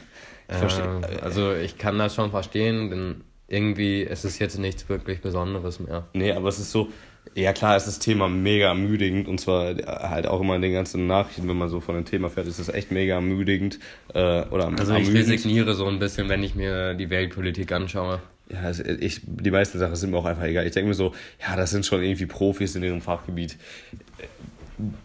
[0.49, 1.01] Ich verstehe.
[1.01, 5.79] Äh, also ich kann das schon verstehen, denn irgendwie ist es jetzt nichts wirklich Besonderes
[5.79, 6.07] mehr.
[6.13, 6.89] Nee, aber es ist so,
[7.35, 11.07] ja klar, ist das Thema mega ermüdigend und zwar halt auch immer in den ganzen
[11.07, 13.79] Nachrichten, wenn man so von dem Thema fährt, ist es echt mega ermüdigend
[14.13, 15.15] äh, oder Also ich ermüdend.
[15.15, 18.19] resigniere so ein bisschen, wenn ich mir die Weltpolitik anschaue.
[18.51, 20.65] Ja, es- ich, die meisten Sachen sind mir auch einfach egal.
[20.65, 21.13] Ich denke mir so,
[21.47, 23.57] ja, das sind schon irgendwie Profis in ihrem Fachgebiet.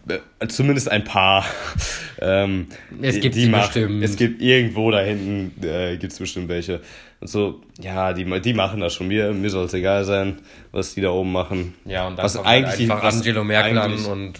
[0.07, 1.45] Äh, äh, Zumindest ein paar.
[2.21, 2.67] ähm,
[3.01, 4.03] Es die- gibt die sie machen- bestimmt.
[4.03, 6.79] Es gibt irgendwo da hinten, äh, gibt es bestimmt welche.
[7.25, 9.07] Und so, ja, die, die machen das schon.
[9.07, 10.37] Mir, mir soll es egal sein,
[10.71, 11.73] was die da oben machen.
[11.83, 14.33] Ja, und dann was kommt eigentlich halt einfach Angelo Merkel an und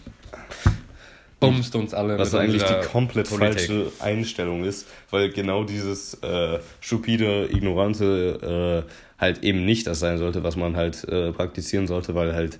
[1.40, 2.20] bumst uns alle.
[2.20, 3.62] Was eigentlich die komplett Politik.
[3.62, 10.20] falsche Einstellung ist, weil genau dieses äh, stupide, ignorante äh, halt eben nicht das sein
[10.20, 12.60] sollte, was man halt äh, praktizieren sollte, weil halt,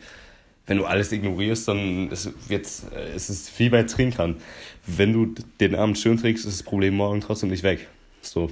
[0.66, 4.38] wenn du alles ignorierst, dann ist jetzt äh, ist es wie bei Trinkern.
[4.88, 7.88] Wenn du den Abend schön trinkst, ist das Problem morgen trotzdem nicht weg.
[8.22, 8.50] So,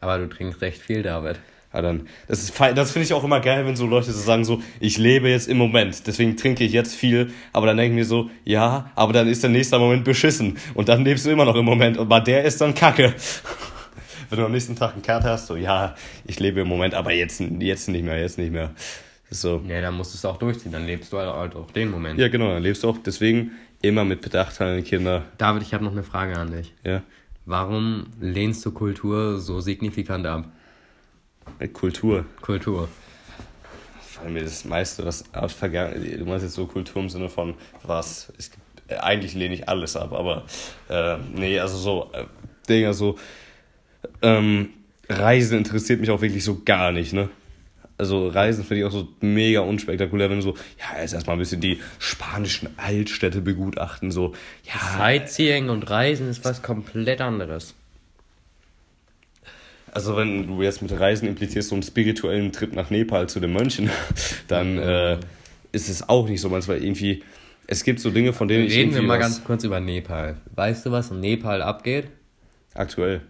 [0.00, 1.38] Aber du trinkst recht viel, David.
[1.72, 4.44] ja, dann, das ist, das finde ich auch immer geil, wenn so Leute so sagen
[4.44, 7.96] so, ich lebe jetzt im Moment, deswegen trinke ich jetzt viel, aber dann denke ich
[7.96, 11.44] mir so, ja, aber dann ist der nächste Moment beschissen und dann lebst du immer
[11.44, 13.14] noch im Moment und bei der ist dann Kacke.
[14.28, 17.12] Wenn du am nächsten Tag einen Kater hast, so, ja, ich lebe im Moment, aber
[17.12, 18.70] jetzt, jetzt nicht mehr, jetzt nicht mehr.
[19.30, 19.62] So.
[19.68, 20.72] Ja, dann musst du es auch durchziehen.
[20.72, 22.18] Dann lebst du halt auch den Moment.
[22.18, 25.74] Ja, genau, dann lebst du auch, deswegen immer mit Bedacht an deine Kinder, David, ich
[25.74, 26.72] habe noch eine Frage an dich.
[26.84, 27.02] ja.
[27.46, 30.46] Warum lehnst du Kultur so signifikant ab?
[31.60, 32.24] Mit Kultur.
[32.42, 32.88] Kultur.
[34.20, 37.54] Weil mir das meiste, was aus Vergangenheit, du meinst jetzt so Kultur im Sinne von
[37.84, 38.32] was?
[38.36, 40.44] Es gibt, äh, eigentlich lehne ich alles ab, aber
[40.88, 42.24] äh, nee, also so äh,
[42.68, 43.16] Dinger, so
[44.22, 44.70] ähm,
[45.08, 47.28] Reisen interessiert mich auch wirklich so gar nicht, ne?
[47.98, 51.38] Also Reisen finde ich auch so mega unspektakulär, wenn du so, ja, jetzt erstmal ein
[51.38, 57.74] bisschen die spanischen Altstädte begutachten, so, ja, Sightseeing und Reisen ist was komplett anderes.
[59.92, 63.54] Also wenn du jetzt mit Reisen implizierst so einen spirituellen Trip nach Nepal zu den
[63.54, 63.88] Mönchen,
[64.48, 65.18] dann äh,
[65.72, 67.22] ist es auch nicht so manchmal irgendwie.
[67.66, 70.36] Es gibt so Dinge, von denen ich Reden wir mal ganz kurz über Nepal.
[70.54, 72.08] Weißt du, was in Nepal abgeht?
[72.74, 73.22] aktuell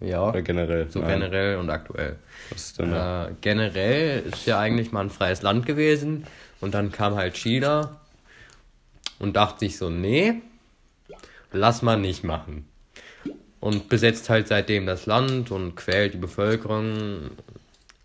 [0.00, 0.28] Ja.
[0.28, 0.90] oder generell.
[0.90, 1.20] So Nein.
[1.20, 2.16] generell und aktuell.
[2.50, 3.28] Was ist denn da?
[3.28, 6.26] Äh, generell ist ja eigentlich mal ein freies Land gewesen
[6.60, 8.00] und dann kam halt China
[9.18, 10.34] und dachte sich so, nee,
[11.52, 12.66] lass mal nicht machen.
[13.60, 17.30] Und besetzt halt seitdem das Land und quält die Bevölkerung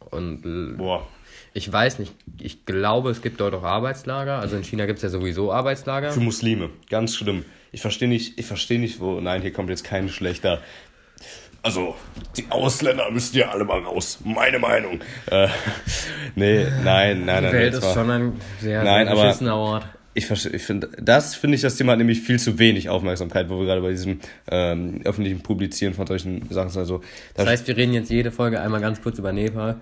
[0.10, 1.06] und Boah.
[1.54, 4.40] ich weiß nicht, ich glaube, es gibt dort auch Arbeitslager.
[4.40, 6.12] Also in China gibt es ja sowieso Arbeitslager.
[6.12, 7.44] Für Muslime, ganz schlimm.
[7.72, 9.20] Ich verstehe nicht, ich verstehe nicht, wo.
[9.20, 10.62] Nein, hier kommt jetzt kein schlechter.
[11.62, 11.96] Also,
[12.38, 14.20] die Ausländer müssen ja alle mal raus.
[14.24, 15.02] Meine Meinung.
[15.30, 15.48] Äh,
[16.36, 17.54] nee, nein, nein, Die nein.
[17.54, 19.88] Welt das ist schon ein sehr, Nein, sehr beschissener Ort.
[20.14, 23.60] Ich, ich finde, das finde ich, das Thema hat nämlich viel zu wenig Aufmerksamkeit, wo
[23.60, 24.20] wir gerade bei diesem
[24.50, 26.80] ähm, öffentlichen Publizieren von solchen Sachen sind.
[26.80, 27.00] Also,
[27.36, 29.82] da Das heißt, wir reden jetzt jede Folge einmal ganz kurz über Nepal.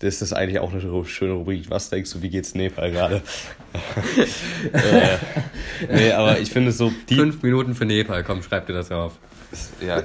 [0.00, 1.70] ist das eigentlich auch eine schöne Rubrik.
[1.70, 3.22] Was denkst du, wie geht's Nepal gerade?
[4.72, 5.18] äh,
[5.92, 7.16] nee, aber ich finde so, die.
[7.16, 9.18] Fünf Minuten für Nepal, komm, schreib dir das auf.
[9.80, 10.02] Ja,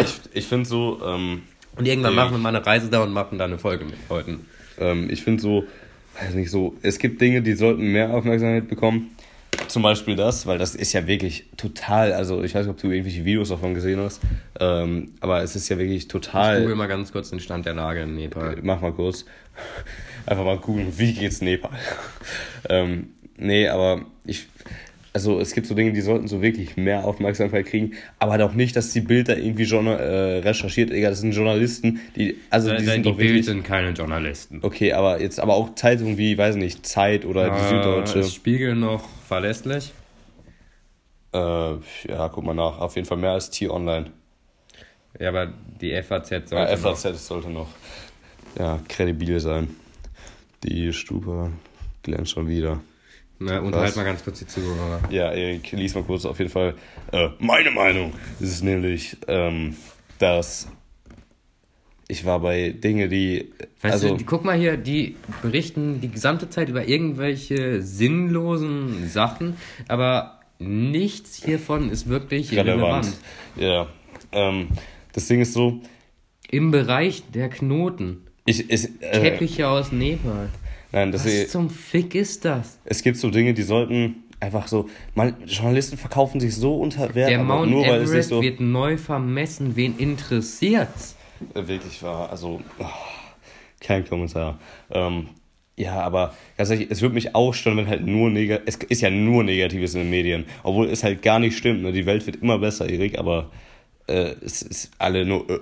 [0.00, 1.42] ich, ich finde so, ähm,
[1.76, 4.46] Und irgendwann machen wir mal eine Reise da und machen da eine Folge mit Leuten.
[4.78, 5.64] ähm, ich finde so,
[6.20, 9.14] weiß nicht so, es gibt Dinge, die sollten mehr Aufmerksamkeit bekommen.
[9.66, 12.90] Zum Beispiel das, weil das ist ja wirklich total, also ich weiß nicht, ob du
[12.90, 14.20] irgendwelche Videos davon gesehen hast,
[14.60, 16.74] ähm, aber es ist ja wirklich Ich google total.
[16.74, 18.58] mal ganz kurz den Stand der Lage in Nepal.
[18.62, 19.24] Mach mal kurz.
[20.26, 21.72] Einfach mal googeln, wie geht's Nepal?
[22.68, 24.46] ähm, nee, aber ich,
[25.18, 28.54] also es gibt so Dinge, die sollten so wirklich mehr Aufmerksamkeit kriegen, aber halt auch
[28.54, 32.70] nicht, dass die Bild da irgendwie Journal, äh, recherchiert, egal, das sind Journalisten, die, also
[32.70, 34.60] die, die, sind die doch Bild wirklich, sind keine Journalisten.
[34.62, 38.76] okay, aber jetzt, aber auch Zeitungen wie, weiß nicht, Zeit oder die Süddeutsche, Ist Spiegel
[38.76, 39.92] noch verlässlich?
[41.34, 41.38] äh,
[42.08, 44.12] ja, guck mal nach, auf jeden Fall mehr als T-Online.
[45.18, 46.96] Ja, aber die FAZ sollte Ja, noch.
[46.96, 47.68] FAZ sollte noch,
[48.56, 49.68] ja, kredibil sein.
[50.62, 51.50] Die Stupa
[52.04, 52.80] glänzt schon wieder.
[53.40, 53.96] Na, unterhalt Was?
[53.96, 55.00] mal ganz kurz die Zuhörer.
[55.10, 56.74] Ja, Erik, lies mal kurz auf jeden Fall.
[57.12, 59.76] Äh, meine Meinung ist nämlich, ähm,
[60.18, 60.68] dass
[62.08, 63.52] ich war bei Dinge, die.
[63.82, 69.56] Weißt also, du, guck mal hier, die berichten die gesamte Zeit über irgendwelche sinnlosen Sachen,
[69.86, 73.06] aber nichts hiervon ist wirklich relevant.
[73.06, 73.16] relevant.
[73.56, 73.88] Ja.
[74.32, 74.68] Ähm,
[75.12, 75.80] das Ding ist so,
[76.50, 78.26] Im Bereich der Knoten.
[78.46, 80.48] ich, ich, äh, Teppiche aus Nepal.
[80.92, 82.78] Nein, das Was zum Fick ist das?
[82.84, 87.30] es gibt so Dinge, die sollten einfach so, man, Journalisten verkaufen sich so unter Wert,
[87.30, 89.76] Der Mount nur weil es Everest so wird neu vermessen.
[89.76, 91.16] Wen interessiert's?
[91.54, 92.30] äh, wirklich war.
[92.30, 92.84] Also, oh,
[93.80, 94.58] kein Kommentar.
[94.90, 95.28] Ähm,
[95.76, 99.00] ja, aber ganz ehrlich, es würde mich auch stören, wenn halt nur negativ, es ist
[99.00, 101.82] ja nur Negatives in den Medien, obwohl es halt gar nicht stimmt.
[101.82, 101.92] Ne?
[101.92, 103.50] Die Welt wird immer besser, Erik, aber
[104.08, 105.60] äh, es ist alle nur, äh,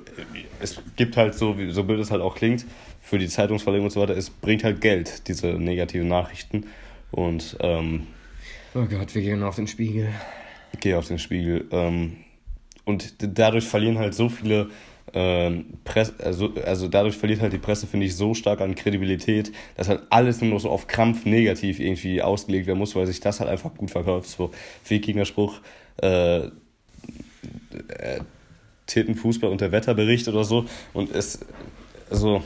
[0.60, 2.64] es gibt halt so, wie, so blöd es halt auch klingt,
[3.06, 6.66] für die Zeitungsverlegung und so weiter, es bringt halt Geld, diese negativen Nachrichten.
[7.12, 8.08] Und ähm,
[8.74, 10.08] Oh Gott, wir gehen auf den Spiegel.
[10.80, 11.66] Geh auf den Spiegel.
[11.70, 12.16] Ähm,
[12.84, 14.70] und dadurch verlieren halt so viele
[15.14, 19.52] ähm, Presse, also, also dadurch verliert halt die Presse, finde ich, so stark an Kredibilität,
[19.76, 23.20] dass halt alles nur noch so auf Krampf negativ irgendwie ausgelegt werden muss, weil sich
[23.20, 24.28] das halt einfach gut verkauft.
[24.28, 24.50] So
[24.88, 25.60] Wikinger-Spruch,
[26.02, 26.50] äh, äh,
[28.86, 30.66] Tittenfußball und der Wetterbericht oder so.
[30.92, 31.38] Und es,
[32.10, 32.42] also,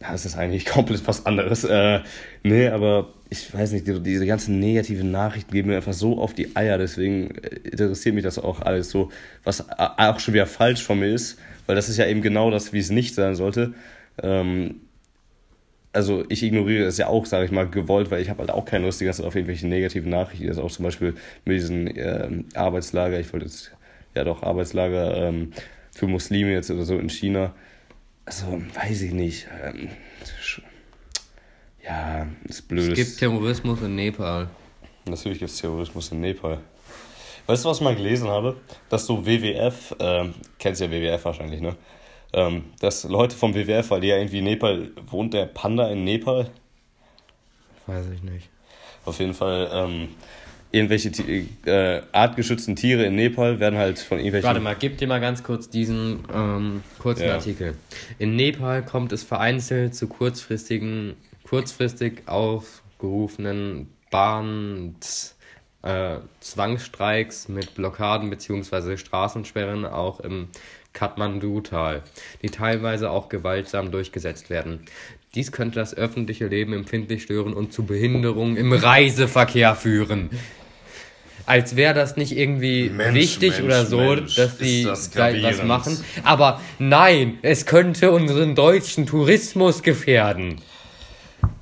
[0.00, 1.64] ja, es ist eigentlich komplett was anderes.
[1.64, 2.00] Äh,
[2.42, 6.34] nee, aber ich weiß nicht, die, diese ganzen negativen Nachrichten geben mir einfach so auf
[6.34, 9.10] die Eier, deswegen äh, interessiert mich das auch alles so,
[9.44, 12.50] was a- auch schon wieder falsch von mir ist, weil das ist ja eben genau
[12.50, 13.74] das, wie es nicht sein sollte.
[14.22, 14.80] Ähm,
[15.92, 18.64] also ich ignoriere es ja auch, sage ich mal, gewollt, weil ich habe halt auch
[18.64, 20.46] keine Lust die ganze Zeit auf irgendwelche negativen Nachrichten.
[20.46, 23.72] Das ist auch zum Beispiel mit diesen ähm, Arbeitslager, ich wollte jetzt,
[24.14, 25.52] ja doch, Arbeitslager ähm,
[25.92, 27.54] für Muslime jetzt oder so in China.
[28.24, 29.46] Also, weiß ich nicht.
[29.62, 29.88] Ähm,
[31.82, 32.92] ja, ist blöd.
[32.92, 34.48] Es gibt Terrorismus in Nepal.
[35.06, 36.60] Natürlich gibt es Terrorismus in Nepal.
[37.46, 38.56] Weißt du, was ich mal gelesen habe?
[38.88, 41.76] Dass so WWF, ähm, kennst ja WWF wahrscheinlich, ne?
[42.32, 46.04] Ähm, dass Leute vom WWF, weil die ja irgendwie in Nepal, wohnt der Panda in
[46.04, 46.48] Nepal?
[47.86, 48.48] Weiß ich nicht.
[49.04, 50.08] Auf jeden Fall, ähm,
[50.72, 51.10] irgendwelche
[51.66, 54.46] äh, artgeschützten Tiere in Nepal werden halt von irgendwelchen.
[54.46, 57.34] Warte mal, gib dir mal ganz kurz diesen ähm, kurzen Ja.
[57.34, 57.74] Artikel.
[58.18, 61.14] In Nepal kommt es vereinzelt zu kurzfristigen,
[61.48, 64.94] kurzfristig aufgerufenen Bahn
[65.82, 68.96] äh, Zwangsstreiks mit Blockaden bzw.
[68.96, 70.48] Straßensperren auch im
[70.92, 72.02] Kathmandu-Tal,
[72.42, 74.80] die teilweise auch gewaltsam durchgesetzt werden.
[75.34, 80.30] Dies könnte das öffentliche Leben empfindlich stören und zu Behinderungen im Reiseverkehr führen.
[81.50, 85.10] Als wäre das nicht irgendwie Mensch, wichtig Mensch, oder so, Mensch, dass ist die das
[85.10, 85.98] da was machen.
[86.22, 90.60] Aber nein, es könnte unseren deutschen Tourismus gefährden.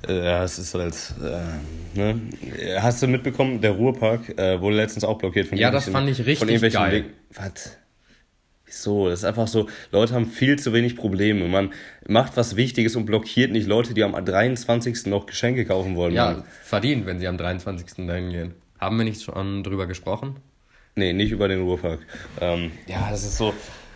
[0.07, 0.93] Äh, Ja, es ist halt.
[1.23, 2.21] Äh, ne?
[2.79, 6.19] Hast du mitbekommen, der Ruhrpark äh, wurde letztens auch blockiert von Ja, das fand ich
[6.19, 6.91] richtig von irgendwelchen geil.
[6.93, 7.77] Wegen- Was?
[8.65, 9.09] Wieso?
[9.09, 11.47] Das ist einfach so, Leute haben viel zu wenig Probleme.
[11.47, 11.73] Man
[12.07, 15.07] macht was Wichtiges und blockiert nicht Leute, die am 23.
[15.07, 16.13] noch Geschenke kaufen wollen.
[16.13, 16.43] Ja, Mann.
[16.63, 18.05] verdient, wenn sie am 23.
[18.05, 18.53] dahin gehen.
[18.79, 20.37] Haben wir nicht schon drüber gesprochen?
[20.95, 21.99] Nee, nicht über den Ruhrpark.
[22.41, 23.53] Ähm, ja, das ist so,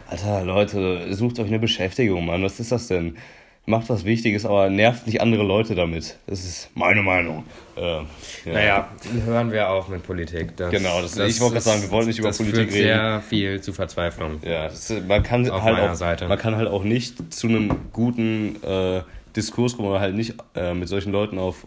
[0.08, 2.44] Alter, Leute, sucht euch eine Beschäftigung, Mann.
[2.44, 3.18] Was ist das denn?
[3.66, 6.18] Macht was Wichtiges, aber nervt nicht andere Leute damit.
[6.28, 7.46] Das ist meine Meinung.
[7.78, 8.04] Äh, ja.
[8.46, 8.90] Naja,
[9.26, 10.56] hören wir auf mit Politik.
[10.58, 12.84] Das, Genau, das- ich wollte gerade sagen, wir wollen nicht über das Politik führt reden.
[12.84, 14.42] sehr viel zu Verzweiflung.
[14.44, 16.28] Ja, das, man kann Auf halt auch, Seite.
[16.28, 19.02] man kann halt auch nicht zu einem guten äh,
[19.34, 21.66] Diskurs kommen oder halt nicht äh, mit solchen Leuten auf,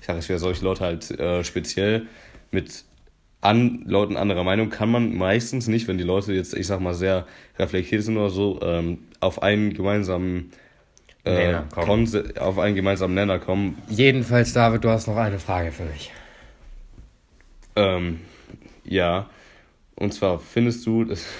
[0.00, 2.08] ich sage es wieder, solche Leute halt äh, speziell
[2.50, 2.84] mit
[3.40, 6.94] an Leuten anderer Meinung kann man meistens nicht, wenn die Leute jetzt, ich sag mal,
[6.94, 7.26] sehr
[7.58, 10.50] reflektiert sind oder so, ähm, auf einen gemeinsamen
[11.24, 11.86] äh, Nenner kommen.
[12.06, 13.80] Konse- auf einen gemeinsamen Nenner kommen.
[13.88, 16.10] Jedenfalls, David, du hast noch eine Frage für mich.
[17.76, 18.20] Ähm,
[18.84, 19.28] ja.
[19.94, 21.26] Und zwar findest du, das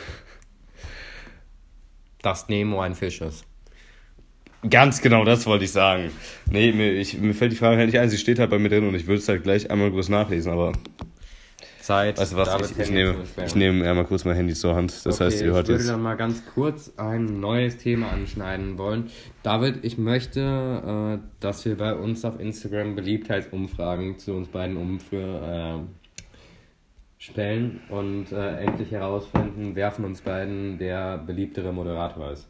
[2.23, 3.46] Dass Nemo ein Fisch ist.
[4.69, 6.11] Ganz genau, das wollte ich sagen.
[6.51, 8.69] Nee, mir, ich, mir fällt die Frage halt nicht ein, sie steht halt bei mir
[8.69, 10.73] drin und ich würde es halt gleich einmal kurz nachlesen, aber
[11.87, 12.19] Zeit.
[12.19, 13.15] weißt du was, ich, ich, nehme,
[13.45, 15.07] ich nehme einmal kurz mein Handy zur Hand.
[15.07, 15.89] Das heißt, ihr hört ich würde jetzt.
[15.89, 19.11] dann mal ganz kurz ein neues Thema anschneiden wollen.
[19.43, 25.77] David, ich möchte, äh, dass wir bei uns auf Instagram Beliebtheitsumfragen zu uns beiden umfra
[25.77, 25.81] äh,
[27.19, 32.49] stellen und äh, endlich herausfinden, wer von uns beiden der beliebtere Moderator ist.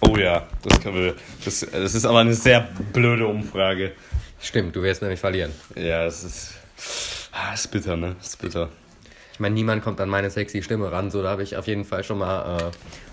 [0.00, 1.14] Oh ja, das können wir.
[1.44, 3.92] Das, das ist aber eine sehr blöde Umfrage.
[4.40, 5.50] Stimmt, du wirst nämlich verlieren.
[5.74, 6.52] Ja, das ist.
[7.32, 8.14] Ah, ist bitter, ne?
[8.18, 8.68] Das ist bitter.
[9.32, 11.84] Ich meine, niemand kommt an meine sexy Stimme ran, so da habe ich auf jeden
[11.84, 12.70] Fall schon mal äh,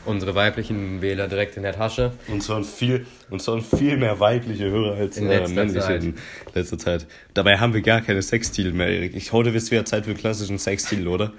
[0.09, 2.13] unsere weiblichen Wähler direkt in der Tasche.
[2.27, 6.03] Und zwar viel, und viel mehr weibliche Hörer als In äh, männliche Zeit.
[6.03, 6.15] in
[6.55, 7.05] letzter Zeit.
[7.35, 9.15] Dabei haben wir gar keine Sexstil mehr, Erik.
[9.15, 11.31] Ich, heute ist wieder Zeit für klassischen Sexstil, oder?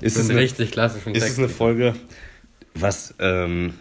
[0.00, 1.38] Ist Das es richtig klassischen ist es Sex.
[1.38, 1.94] eine Folge,
[2.74, 3.74] was, ähm,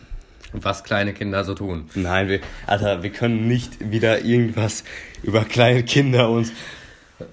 [0.54, 1.90] Was kleine Kinder so tun.
[1.96, 4.84] nein, wir, Alter, wir können nicht wieder irgendwas
[5.24, 6.52] über kleine Kinder uns.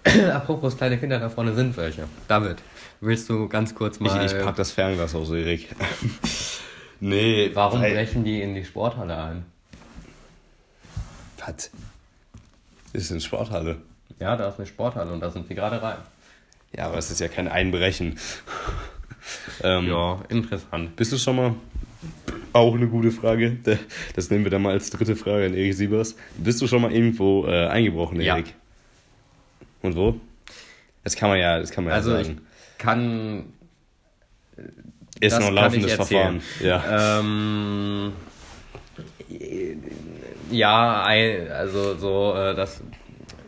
[0.32, 2.04] Apropos kleine Kinder, da vorne sind welche.
[2.28, 2.58] David,
[3.00, 4.24] willst du ganz kurz Ich, mal.
[4.24, 5.68] ich pack das Fernglas aus, Erik.
[7.00, 9.44] nee, warum weil- brechen die in die Sporthalle ein?
[11.38, 11.70] Was?
[12.92, 13.76] Ist eine Sporthalle.
[14.20, 15.98] Ja, da ist eine Sporthalle und da sind sie gerade rein.
[16.76, 18.18] Ja, aber es ist ja kein Einbrechen.
[19.62, 20.94] ähm, Ja, interessant.
[20.96, 21.54] Bist du schon mal?
[22.52, 23.56] Auch eine gute Frage.
[24.14, 26.16] Das nehmen wir dann mal als dritte Frage an Erik Siebers.
[26.36, 28.36] Bist du schon mal irgendwo äh, eingebrochen, Ja.
[28.36, 28.54] Erik?
[29.82, 30.18] Und wo?
[31.04, 32.40] Das kann man ja, das kann man Also ja ich sagen.
[32.78, 33.44] kann.
[35.20, 35.96] Ist das noch ein kann laufendes ich.
[35.96, 36.42] Verfahren.
[36.62, 37.18] Ja.
[37.20, 38.12] Ähm,
[40.50, 42.80] ja, also so äh, das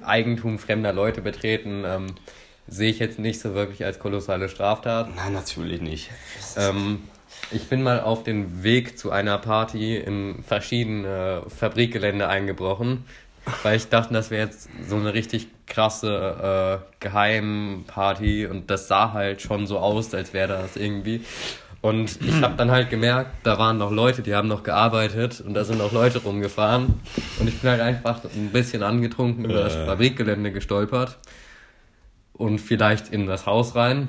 [0.02, 2.06] Eigentum fremder Leute betreten ähm,
[2.66, 5.14] sehe ich jetzt nicht so wirklich als kolossale Straftat.
[5.16, 6.10] Nein, natürlich nicht.
[6.56, 7.00] Ähm,
[7.50, 13.04] ich bin mal auf den Weg zu einer Party in verschiedene Fabrikgelände eingebrochen,
[13.62, 19.12] weil ich dachte, das wäre jetzt so eine richtig krasse äh, Geheimparty und das sah
[19.12, 21.22] halt schon so aus, als wäre das irgendwie.
[21.82, 25.54] Und ich habe dann halt gemerkt, da waren noch Leute, die haben noch gearbeitet und
[25.54, 27.00] da sind noch Leute rumgefahren.
[27.38, 29.86] Und ich bin halt einfach ein bisschen angetrunken über das Äh.
[29.86, 31.16] Fabrikgelände gestolpert
[32.34, 34.08] und vielleicht in das Haus rein.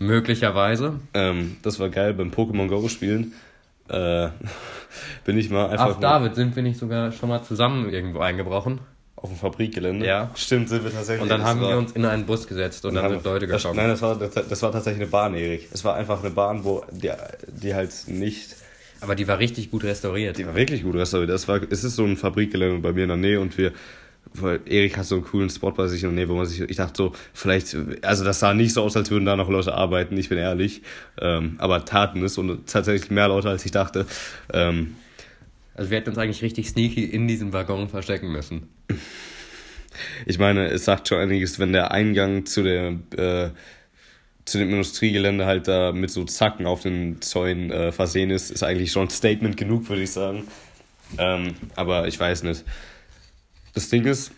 [0.00, 0.94] Möglicherweise.
[1.12, 3.34] Ähm, das war geil beim Pokémon Go spielen.
[3.88, 4.28] Äh,
[5.26, 8.80] bin ich mal einfach Auf David sind wir nicht sogar schon mal zusammen irgendwo eingebrochen.
[9.14, 10.06] auf dem Fabrikgelände.
[10.06, 10.30] Ja.
[10.34, 11.22] Stimmt, sind wir tatsächlich.
[11.22, 13.76] Und dann haben wir uns in einen Bus gesetzt und dann haben sind Leute gekommen.
[13.76, 15.68] Nein, das war, das, das war tatsächlich eine Bahn, Erik.
[15.70, 17.10] Es war einfach eine Bahn, wo die,
[17.46, 18.56] die halt nicht.
[19.02, 20.38] Aber die war richtig gut restauriert.
[20.38, 21.30] Die war wirklich gut restauriert.
[21.30, 23.72] Das war, es ist so ein Fabrikgelände bei mir in der Nähe und wir.
[24.34, 26.60] Weil Erik hat so einen coolen Spot bei sich in der Nähe, wo man sich.
[26.60, 27.76] Ich dachte so, vielleicht.
[28.02, 30.82] Also, das sah nicht so aus, als würden da noch Leute arbeiten, ich bin ehrlich.
[31.20, 34.06] Ähm, aber taten es und tatsächlich mehr Leute, als ich dachte.
[34.52, 34.94] Ähm,
[35.74, 38.68] Also wir hätten uns eigentlich richtig sneaky in diesem Waggon verstecken müssen.
[40.26, 43.50] Ich meine, es sagt schon einiges, wenn der Eingang zu der äh,
[44.44, 48.62] zu dem Industriegelände halt da mit so Zacken auf den Zäunen äh, versehen ist, ist
[48.62, 50.44] eigentlich schon ein Statement genug, würde ich sagen.
[51.18, 52.64] Ähm, aber ich weiß nicht.
[53.74, 54.32] Das Ding ist,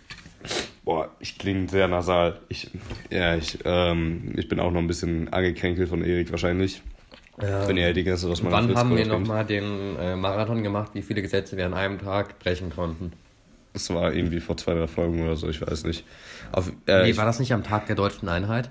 [0.85, 2.41] boah, ich klinge sehr nasal.
[2.49, 2.71] Ich,
[3.11, 6.83] ja, ich, ähm, ich bin auch noch ein bisschen angekränkelt von Erik wahrscheinlich.
[7.39, 10.91] Wenn er die ganze Zeit aus meiner Wann haben wir nochmal den äh, Marathon gemacht,
[10.95, 13.13] wie viele Gesetze wir an einem Tag brechen konnten?
[13.73, 16.05] Das war irgendwie vor zwei, drei Folgen oder so, ich weiß nicht.
[16.53, 18.71] Auf, äh, Nee, war das nicht am Tag der deutschen Einheit?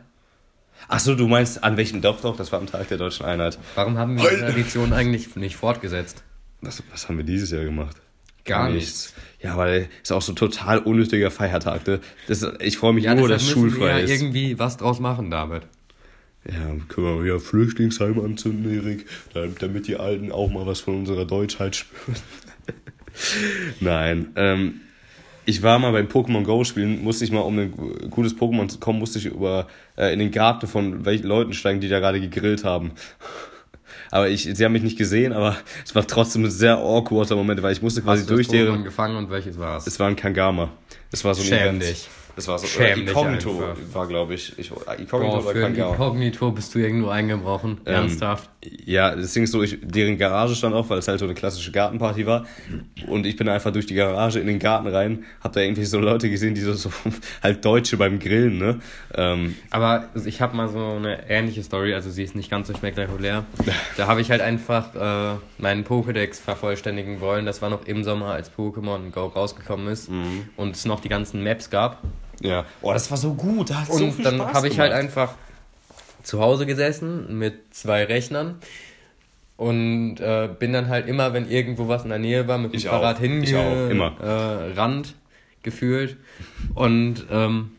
[0.88, 3.58] Achso, du meinst an welchem Doch, doch, das war am Tag der Deutschen Einheit.
[3.76, 6.24] Warum haben wir die Tradition eigentlich nicht fortgesetzt?
[6.62, 7.98] Was, was haben wir dieses Jahr gemacht?
[8.46, 9.14] Gar nichts.
[9.42, 11.86] Ja, weil ist auch so ein total unnötiger Feiertag.
[11.88, 12.00] ne?
[12.28, 14.10] Das, ich freue mich Ja, nur, dass müssen wir schulfrei ja ist.
[14.12, 15.64] irgendwie was draus machen damit.
[16.48, 19.06] Ja, können wir wieder Flüchtlingsheim anzünden, Erik,
[19.60, 22.16] damit, die Alten auch mal was von unserer Deutschheit spüren.
[23.80, 24.82] Nein, ähm,
[25.46, 28.68] ich war mal beim Pokémon Go spielen, musste ich mal, um ein gu- gutes Pokémon
[28.70, 32.00] zu kommen, musste ich über äh, in den Garten von welchen Leuten steigen, die da
[32.00, 32.92] gerade gegrillt haben.
[34.12, 37.62] Aber ich, sie haben mich nicht gesehen, aber es war trotzdem ein sehr awkwarder Moment,
[37.64, 38.84] weil ich musste quasi Hast du durch das deren.
[38.84, 39.88] gefangen und welches war es?
[39.88, 40.70] Es war ein Kangama.
[41.12, 41.84] Es war so ein Schäm Event.
[41.84, 42.10] dich.
[42.36, 43.76] Das war so äh, dich Inkognito einfach.
[43.94, 44.58] war, glaube ich.
[44.58, 44.70] ich.
[44.72, 45.66] Boah, Inkognito war für.
[45.68, 47.82] Inkognito bist du irgendwo eingebrochen.
[47.86, 48.50] Ähm, Ernsthaft.
[48.86, 51.34] Ja, das Ding ist so, ich, deren Garage stand auf, weil es halt so eine
[51.34, 52.46] klassische Gartenparty war.
[53.08, 56.00] Und ich bin einfach durch die Garage in den Garten rein, hab da irgendwie so
[56.00, 56.92] Leute gesehen, die so, so
[57.44, 58.80] halt Deutsche beim Grillen, ne?
[59.16, 62.76] Ähm, Aber ich habe mal so eine ähnliche Story, also sie ist nicht ganz so
[62.76, 63.46] spektakulär.
[63.98, 67.46] Da habe ich halt einfach äh, meinen Pokédex vervollständigen wollen.
[67.46, 70.50] Das war noch im Sommer, als Pokémon Go rausgekommen ist Mhm.
[70.56, 72.02] und es noch die ganzen Maps gab.
[72.42, 72.66] Ja.
[72.82, 75.34] Oh, das war so gut, da hat so Und viel dann habe ich halt einfach
[76.24, 78.56] zu Hause gesessen mit zwei Rechnern
[79.58, 82.78] und äh, bin dann halt immer, wenn irgendwo was in der Nähe war, mit dem
[82.78, 82.88] Ich.
[82.88, 84.14] Fahrrad immer.
[84.20, 85.16] Äh, Rand
[85.64, 86.18] gefühlt
[86.74, 87.72] und ähm,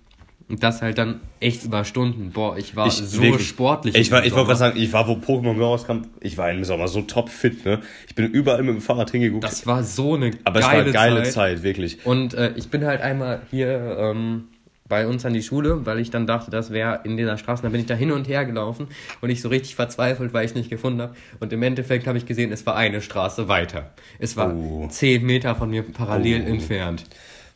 [0.48, 2.30] das halt dann echt über Stunden.
[2.30, 3.48] Boah, ich war Ich, so wirklich.
[3.48, 3.94] sportlich.
[3.94, 6.62] Ich, war, ich wollte gerade sagen, ich war, wo Pokémon Go rauskam, ich war im
[6.64, 7.80] Sommer so top fit, ne?
[8.06, 9.44] Ich bin überall mit dem Fahrrad hingeguckt.
[9.44, 11.32] Das war so eine aber es war geile eine geile Zeit.
[11.32, 12.04] Zeit, wirklich.
[12.04, 14.48] Und äh, ich bin halt einmal hier ähm,
[14.92, 17.62] bei uns an die Schule, weil ich dann dachte, das wäre in dieser Straße.
[17.62, 18.88] Dann bin ich da hin und her gelaufen
[19.22, 21.14] und ich so richtig verzweifelt, weil ich es nicht gefunden habe.
[21.40, 23.88] Und im Endeffekt habe ich gesehen, es war eine Straße weiter.
[24.18, 24.86] Es war Oh.
[24.86, 26.50] 10 Meter von mir parallel Oh.
[26.50, 27.04] entfernt.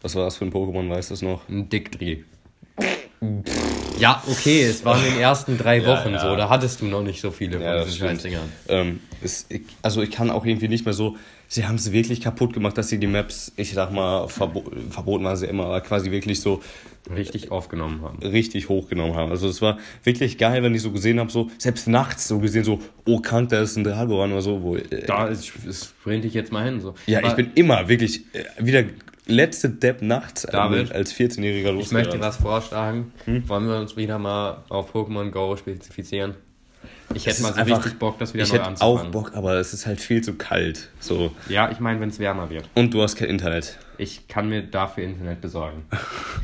[0.01, 1.47] Was war das für ein Pokémon, weißt du es noch?
[1.51, 2.21] Ein Dickdreh.
[3.99, 6.21] Ja, okay, es waren in den ersten drei Ja, Wochen ja.
[6.21, 6.37] so.
[6.37, 7.99] Da hattest du noch nicht so viele Ja, diesen.
[7.99, 8.51] Scheißdingern.
[8.69, 11.17] Ähm, es, ich, also ich kann auch irgendwie nicht mehr so.
[11.49, 15.25] Sie haben es wirklich kaputt gemacht, dass sie die Maps, ich sag mal, verbo verboten
[15.25, 16.61] waren sie immer, aber quasi wirklich so
[17.15, 18.19] Richtig aufgenommen haben.
[18.21, 19.31] richtig hochgenommen haben.
[19.31, 22.65] Also es war wirklich geil, wenn ich so gesehen habe, so selbst nachts so gesehen,
[22.65, 24.63] so, oh krank, da ist ein Dragoran oder so.
[24.63, 26.81] Wo, äh, Da ist, sprinte ich jetzt mal hin.
[26.81, 26.95] So.
[27.07, 28.85] ja, Aber ich bin immer wirklich äh, wieder
[29.27, 33.13] letzte Depp nachts David, als 14-Jähriger Ich möchte was vorschlagen.
[33.25, 33.49] Hm?
[33.49, 36.35] Wollen wir uns wieder mal auf Pokémon Go spezifizieren?
[37.15, 39.11] Ich hätte mal so einfach- richtig Bock, das wieder Ich neu hätte auch anzufangen.
[39.13, 40.89] Bock, aber es ist halt viel zu kalt.
[41.01, 41.33] So.
[41.49, 42.69] Ja, ich meine, wenn es wärmer wird.
[42.75, 43.79] Und du hast kein Internet.
[43.99, 45.85] Ich kann mir dafür Internet besorgen.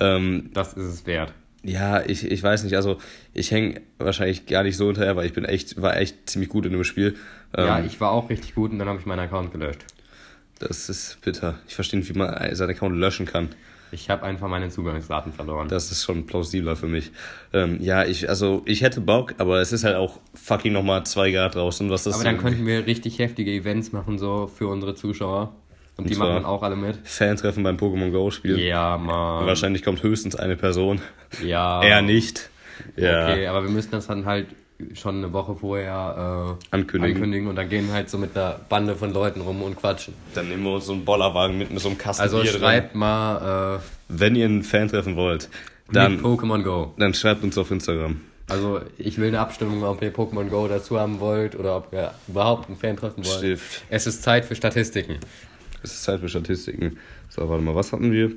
[0.00, 1.32] Ähm, Das ist es wert.
[1.62, 2.98] Ja, ich, ich weiß nicht, also
[3.34, 6.64] ich hänge wahrscheinlich gar nicht so hinterher, weil ich bin echt, war echt ziemlich gut
[6.64, 7.16] in dem Spiel.
[7.56, 9.84] Ähm, ja, ich war auch richtig gut und dann habe ich meinen Account gelöscht.
[10.60, 11.58] das ist bitter.
[11.66, 13.48] Ich verstehe nicht, wie man seinen Account löschen kann.
[13.92, 15.68] Ich habe einfach meine Zugangsdaten verloren.
[15.68, 17.10] Das ist schon plausibler für mich.
[17.52, 21.30] Ähm, ja, ich, also ich hätte Bock, aber es ist halt auch fucking nochmal zwei
[21.30, 24.94] Grad draußen, was das Aber dann könnten wir richtig heftige Events machen, so für unsere
[24.94, 25.54] Zuschauer.
[25.96, 26.98] Und, die zwar- machen dann auch alle mit.
[27.04, 28.58] Fan-Treffen beim Pokémon Go spielen.
[28.58, 29.46] Ja, Mann.
[29.46, 31.00] Wahrscheinlich kommt höchstens eine Person.
[31.44, 31.82] Ja.
[31.82, 32.48] Eher nicht.
[32.96, 33.28] Ja.
[33.28, 34.46] Okay, aber wir müssen das dann halt
[34.94, 37.16] schon eine Woche vorher äh, Ankündigen.
[37.16, 40.14] ankündigen und dann gehen halt so mit einer Bande von Leuten rum und quatschen.
[40.34, 42.60] Dann nehmen wir uns so einen Bollerwagen mit, mit so einem Kasten Also Bier drin.
[42.60, 45.48] schreibt mal äh, Wenn ihr einen Fan treffen wollt,
[45.92, 46.94] dann, Pokémon Go.
[46.98, 48.20] dann schreibt uns auf Instagram.
[48.48, 52.12] Also ich will eine Abstimmung, ob ihr Pokémon Go dazu haben wollt oder ob ihr
[52.26, 53.38] überhaupt einen Fan treffen wollt.
[53.38, 53.82] Stift.
[53.90, 55.18] Es ist Zeit für Statistiken.
[55.82, 56.98] Es ist Zeit für Statistiken.
[57.28, 58.32] So, warte mal, was hatten wir?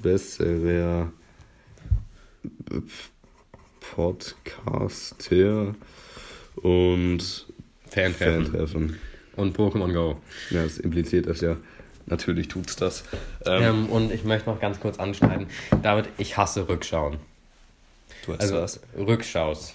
[0.00, 1.10] Besserer
[3.92, 5.74] Podcaster
[6.56, 7.46] und
[7.88, 8.44] Fan-Treffen.
[8.46, 8.98] Fan-Treffen.
[9.36, 10.16] Und Pokémon Go.
[10.50, 11.56] Ja, das impliziert das ja.
[12.06, 13.04] Natürlich tut's das.
[13.46, 15.46] Ähm, Ähm, und ich möchte noch ganz kurz anschneiden.
[15.82, 17.16] David, ich hasse Rückschauen.
[18.26, 18.80] du hast Also was.
[18.96, 19.74] Rückschaus.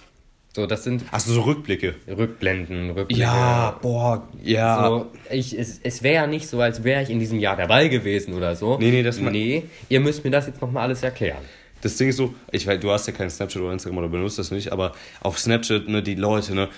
[0.54, 1.94] So, das sind Achso, so Rückblicke.
[2.08, 3.20] Rückblenden, Rückblicke.
[3.22, 4.88] Ja, boah, ja.
[4.88, 7.86] So, ich, es, es wäre ja nicht so, als wäre ich in diesem Jahr dabei
[7.86, 8.76] gewesen oder so.
[8.78, 11.42] Nee, nee, das Nee, ihr müsst mir das jetzt nochmal alles erklären.
[11.82, 14.38] Das Ding ist so, ich weiß, du hast ja kein Snapchat oder Instagram oder benutzt
[14.38, 16.68] das nicht, aber auf Snapchat, ne, die Leute, ne,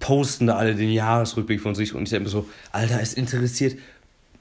[0.00, 3.78] posten da alle den Jahresrückblick von sich und ich denke mir so, Alter, es interessiert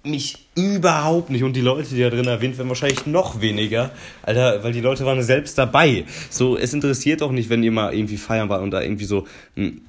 [0.06, 1.44] mich überhaupt nicht.
[1.44, 3.92] Und die Leute, die da drin erwähnt werden, wahrscheinlich noch weniger.
[4.22, 6.06] Alter, weil die Leute waren selbst dabei.
[6.30, 9.28] So, es interessiert doch nicht, wenn ihr mal irgendwie feiern wart und da irgendwie so
[9.56, 9.82] hm,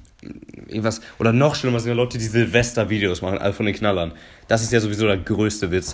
[0.67, 1.01] irgendwas.
[1.19, 4.13] Oder noch schlimmer sind ja Leute, die Silvester-Videos machen, alle von den Knallern.
[4.47, 5.93] Das ist ja sowieso der größte Witz.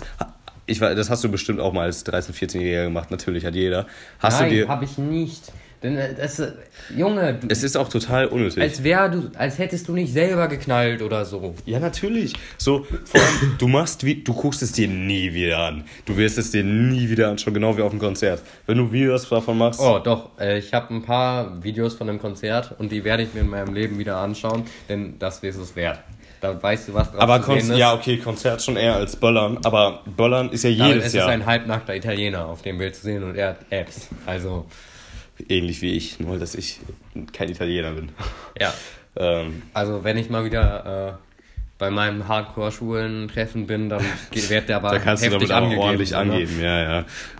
[0.66, 3.86] Ich, weiß, das hast du bestimmt auch mal als 13-, 14-Jähriger gemacht, natürlich hat jeder.
[4.18, 4.68] Hast Nein, du dir.
[4.68, 5.52] habe ich nicht.
[5.82, 6.52] Denn äh, das, äh,
[6.96, 8.62] Junge, du, Es ist auch total unnötig.
[8.62, 11.54] als wär du, als hättest du nicht selber geknallt oder so.
[11.66, 12.32] ja, natürlich.
[12.56, 15.84] So, vor allem, du machst wie, du guckst es dir nie wieder an.
[16.06, 18.40] Du wirst es dir nie wieder anschauen, genau wie auf dem Konzert.
[18.66, 22.18] Wenn du Videos davon machst, Oh, doch, äh, ich habe ein paar Videos von dem
[22.18, 25.76] Konzert und die werde ich mir in meinem Leben wieder anschauen, denn das ist es
[25.76, 25.98] wert.
[26.40, 27.78] Da weißt du, was drauf aber zu sehen ist.
[27.78, 31.32] ja, okay, Konzert schon eher als Böllern, aber Böllern ist ja jedes es Jahr ist
[31.32, 34.08] ein halbnackter Italiener auf dem Bild zu sehen und er hat Apps.
[34.26, 34.66] Also,
[35.48, 36.80] ähnlich wie ich, nur dass ich
[37.32, 38.10] kein Italiener bin.
[38.60, 38.72] ja.
[39.16, 41.24] Ähm, Also, wenn ich mal wieder äh,
[41.78, 45.82] bei meinem Hardcore-Schulen-Treffen bin, dann wird der aber da kannst du heftig damit aber angegeben.
[45.82, 46.98] ordentlich angeben, ja, ja.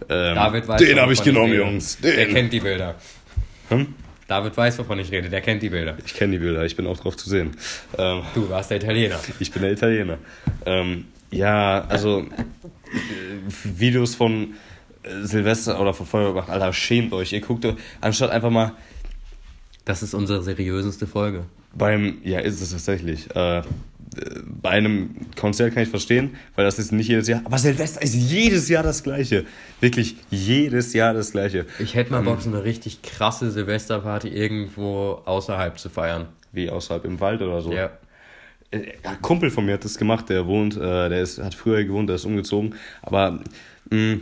[0.09, 1.53] Ähm, David weiß, den habe ich genommen.
[1.55, 1.99] Jungs.
[2.01, 2.35] Der Den.
[2.35, 2.95] kennt die Bilder.
[3.69, 3.95] Hm?
[4.27, 5.29] David weiß, wovon ich rede.
[5.29, 5.97] Der kennt die Bilder.
[6.05, 7.57] Ich kenne die Bilder, ich bin auch drauf zu sehen.
[7.99, 9.21] Ähm, Du warst der Italiener.
[9.39, 10.19] Ich bin der Italiener.
[10.65, 12.27] Ähm, ja, also äh,
[13.65, 14.55] Videos von
[15.03, 17.33] äh, Silvester oder von Feuerwehr, Alter, schämt euch.
[17.33, 17.67] Ihr guckt,
[18.01, 18.73] anstatt einfach mal
[19.85, 21.45] Das ist unsere seriöseste Folge.
[21.75, 23.63] beim, ja, ist es tatsächlich, äh,
[24.63, 28.15] bei einem Konzert kann ich verstehen, weil das ist nicht jedes Jahr, aber Silvester ist
[28.15, 29.45] jedes Jahr das gleiche.
[29.81, 31.67] Wirklich jedes Jahr das gleiche.
[31.79, 36.27] Ich hätte mal Bock, so eine richtig krasse Silvesterparty irgendwo außerhalb zu feiern.
[36.53, 37.73] Wie außerhalb im Wald oder so.
[37.73, 37.91] Ja.
[38.71, 41.83] Äh, Ein Kumpel von mir hat das gemacht, der wohnt, äh, der ist, hat früher
[41.85, 43.41] gewohnt, der ist umgezogen, aber
[43.91, 44.19] mh,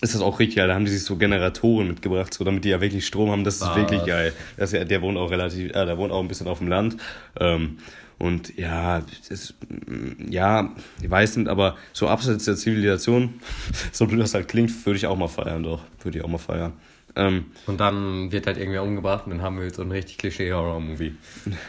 [0.00, 0.68] ist das auch richtig geil.
[0.68, 3.44] Da haben die sich so Generatoren mitgebracht, so damit die ja wirklich Strom haben.
[3.44, 3.76] Das ist Was?
[3.76, 4.32] wirklich geil.
[4.56, 6.96] Das ist der wohnt auch relativ, äh, der wohnt auch ein bisschen auf dem Land.
[7.40, 7.78] Ähm,
[8.18, 13.34] und ja, das, mm, ja, ich weiß nicht, aber so abseits der Zivilisation,
[13.92, 15.82] so blöd das halt klingt, würde ich auch mal feiern, doch.
[16.02, 16.72] Würde ich auch mal feiern.
[17.16, 20.18] Ähm, Und dann wird halt irgendwer umgebracht und dann haben wir jetzt so ein richtig
[20.18, 21.16] Klischee-Horror-Movie.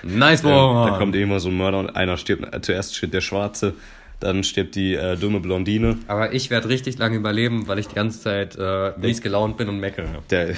[0.04, 0.91] Nice ähm, one!
[0.91, 3.74] da kommt immer so ein Mörder und einer stirbt, zuerst stirbt der Schwarze,
[4.20, 5.97] dann stirbt die äh, dumme Blondine.
[6.07, 9.70] Aber ich werde richtig lange überleben, weil ich die ganze Zeit äh, mies gelaunt bin
[9.70, 10.07] und meckere.
[10.30, 10.53] Der,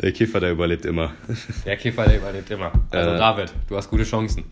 [0.00, 1.12] der Kiffer, der überlebt immer.
[1.64, 2.72] Der Kiffer, der überlebt immer.
[2.90, 3.18] Also Äh.
[3.18, 4.44] David, du hast gute Chancen.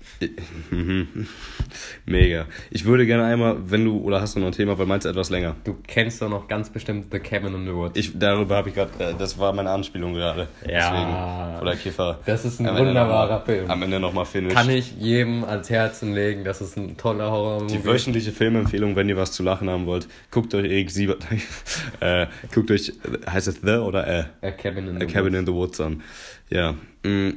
[2.06, 2.46] Mega.
[2.70, 5.10] Ich würde gerne einmal, wenn du, oder hast du noch ein Thema, weil meinst du
[5.10, 5.56] etwas länger?
[5.64, 7.98] Du kennst doch noch ganz bestimmt The Cabin in the Woods.
[7.98, 10.48] Ich, darüber habe ich gerade, äh, das war meine Anspielung gerade.
[10.66, 10.90] Ja.
[10.90, 11.62] Deswegen.
[11.62, 12.18] Oder Kiffer.
[12.26, 13.70] Das ist ein Am Ende wunderbarer noch Film.
[13.70, 14.54] Am Ende nochmal Finish.
[14.54, 19.08] Kann ich jedem ans Herzen legen, das ist ein toller horror Die wöchentliche Filmempfehlung, wenn
[19.08, 21.26] ihr was zu lachen haben wollt, guckt euch Erik Siebert,
[22.00, 22.92] äh, guckt euch,
[23.28, 24.24] heißt es The oder Äh?
[24.46, 25.38] A Cabin in A the Cabin Woods.
[25.40, 26.02] in the Woods an.
[26.50, 26.74] Ja.
[27.02, 27.30] Mm,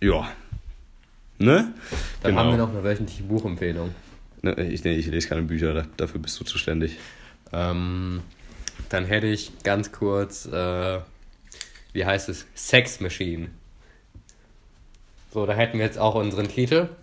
[0.00, 0.28] ja.
[1.38, 1.74] Ne?
[2.22, 3.94] Dann haben wir noch eine wöchentliche Buchempfehlung.
[4.42, 6.96] Ne, Ich, nee, ich lese keine Bücher, da- dafür bist du zuständig.
[7.52, 8.22] Ähm,
[8.88, 10.98] dann hätte ich ganz kurz, äh,
[11.92, 12.46] wie heißt es?
[12.54, 13.48] Sex Machine.
[15.32, 16.88] So, da hätten wir jetzt auch unseren Titel.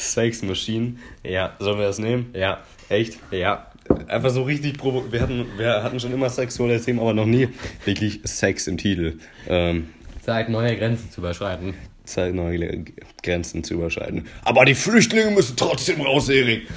[0.00, 0.96] Sex Machine.
[1.22, 2.30] Ja, Sollen wir das nehmen?
[2.34, 3.18] ja, Echt?
[3.30, 3.66] ja.
[4.06, 7.48] Einfach so richtig provo wir hatten, wir hatten schon immer sexuelle Themen, aber noch nie
[7.84, 9.18] wirklich Sex im Titel.
[9.48, 9.88] Ähm,
[10.22, 11.74] Zeit, neue Grenzen zu überschreiten.
[12.04, 12.84] Zeit, neue
[13.22, 14.26] Grenzen zu überschreiten.
[14.42, 16.68] Aber die Flüchtlinge müssen trotzdem raus, Erik.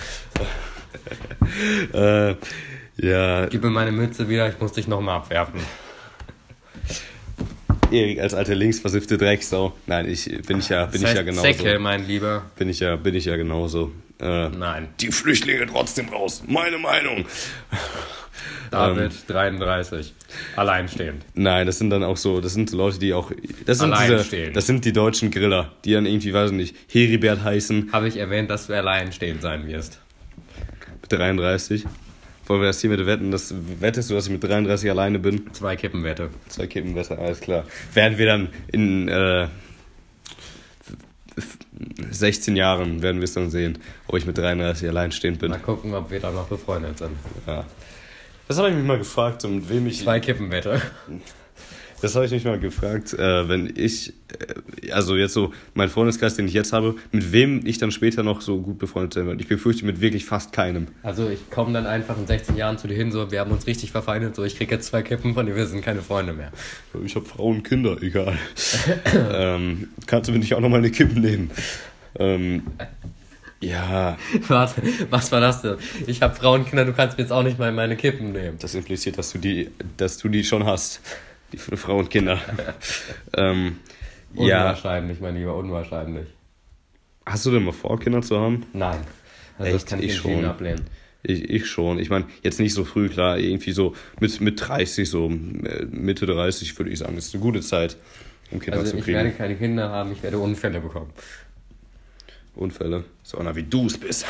[1.94, 2.36] äh,
[2.98, 5.60] ja, Gib mir meine Mütze wieder, ich muss dich nochmal abwerfen.
[7.94, 9.74] Erik als alte linksversiffte Drecksau.
[9.88, 11.42] Nein, ich bin ich ja, bin Das ich heißt ja genauso.
[11.44, 12.44] Säcke, mein Lieber.
[12.58, 13.92] Bin ich ja, bin ich ja genauso.
[14.20, 14.90] Äh, Nein.
[15.00, 16.44] die Flüchtlinge trotzdem raus.
[16.48, 17.26] Meine Meinung.
[18.72, 20.14] David, 33.
[20.56, 21.24] Alleinstehend.
[21.36, 23.32] Nein, das sind dann auch so, das sind so Leute, die auch,
[23.66, 24.56] das sind diese, Alleinstehend.
[24.56, 28.18] das sind die deutschen Griller, die dann irgendwie, weiß ich nicht, Heribert heißen, Habe ich
[28.18, 30.00] erwähnt, dass du alleinstehend sein wirst.
[31.10, 31.86] 33.
[32.46, 33.32] Wollen wir das hier mit wetten?
[33.32, 35.54] Das, wettest du, dass ich mit 33 alleine bin?
[35.54, 36.30] Zwei Kippenwette.
[36.50, 37.66] Zwei Kippen besser, alles klar.
[37.94, 39.48] Werden wir dann in äh,
[42.12, 45.52] 16 Jahren, werden wir es dann sehen, ob ich mit 33 alleinstehend bin.
[45.52, 47.16] Mal gucken, ob wir da noch befreundet sind.
[47.48, 47.66] Ja.
[48.48, 50.02] Das habe ich mich mal gefragt, mit wem ich.
[50.02, 50.82] Zwei Kippenwette.
[52.04, 56.36] Das habe ich mich mal gefragt, äh, wenn ich, äh, also jetzt so mein Freundeskreis,
[56.36, 59.40] den ich jetzt habe, mit wem ich dann später noch so gut befreundet sein werde.
[59.40, 60.88] Ich befürchte mit wirklich fast keinem.
[61.02, 63.68] Also ich komme dann einfach in 16 Jahren zu dir hin, so wir haben uns
[63.68, 66.52] richtig verfeindet, so ich krieg jetzt zwei Kippen von dir, wir sind keine Freunde mehr.
[67.06, 68.38] Ich habe Frauen, Kinder, egal.
[69.34, 71.52] ähm, kannst du mir nicht auch noch mal eine Kippe nehmen?
[72.20, 72.64] Ähm,
[73.62, 74.18] ja,
[74.50, 75.78] Warte, was war das denn?
[76.06, 78.58] Ich habe Frauenkinder, du kannst mir jetzt auch nicht mal meine Kippen nehmen.
[78.60, 81.00] das impliziert, dass du die, dass du die schon hast.
[81.54, 82.40] Die Frau und Kinder.
[83.38, 83.78] ähm,
[84.34, 86.28] ja, Unwahrscheinlich, mein Lieber, unwahrscheinlich.
[87.26, 88.66] hast du denn mal vor, Kinder zu haben?
[88.74, 89.00] Nein.
[89.60, 89.90] Also das Echt?
[89.92, 90.44] kann ich, Ich schon.
[90.46, 90.82] ablehnen.
[91.22, 92.00] Ich, ich schon.
[92.00, 96.26] Ich meine, jetzt nicht so früh, klar, irgendwie so mit, mit 30, so äh, Mitte
[96.26, 97.96] 30 würde ich sagen, das ist eine gute Zeit,
[98.52, 99.18] um Kinder Also zu ich kriegen.
[99.18, 101.12] werde keine Kinder haben, ich werde Unfälle bekommen.
[102.56, 103.04] Unfälle.
[103.24, 104.26] So einer wie du es bist.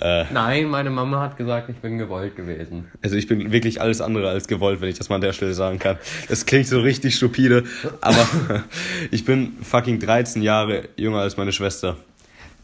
[0.00, 2.90] Nein, meine Mama hat gesagt, ich bin gewollt gewesen.
[3.02, 5.54] Also ich bin wirklich alles andere als gewollt, wenn ich das mal an der Stelle
[5.54, 5.98] sagen kann.
[6.28, 7.64] Das klingt so richtig stupide,
[8.00, 8.26] aber
[9.10, 11.96] ich bin fucking 13 Jahre jünger als meine Schwester.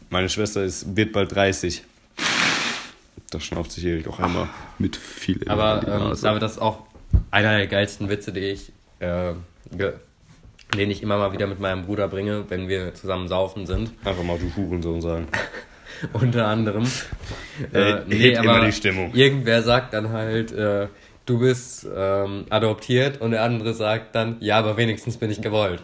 [0.09, 1.83] Meine Schwester ist, wird bald 30.
[3.29, 6.85] Da schnauft sich Erik auch einmal mit viel in Aber ähm, das ist auch
[7.31, 9.33] einer der geilsten Witze, die ich, äh,
[10.75, 13.91] den ich immer mal wieder mit meinem Bruder bringe, wenn wir zusammen saufen sind.
[14.03, 15.27] Einfach mal du Hurensohn sagen.
[16.13, 16.85] Unter anderem.
[17.73, 19.13] Äh, hebt immer die Stimmung.
[19.13, 20.87] Irgendwer sagt dann halt, äh,
[21.25, 25.81] du bist ähm, adoptiert und der andere sagt dann, ja, aber wenigstens bin ich gewollt.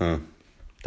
[0.00, 0.18] Ja.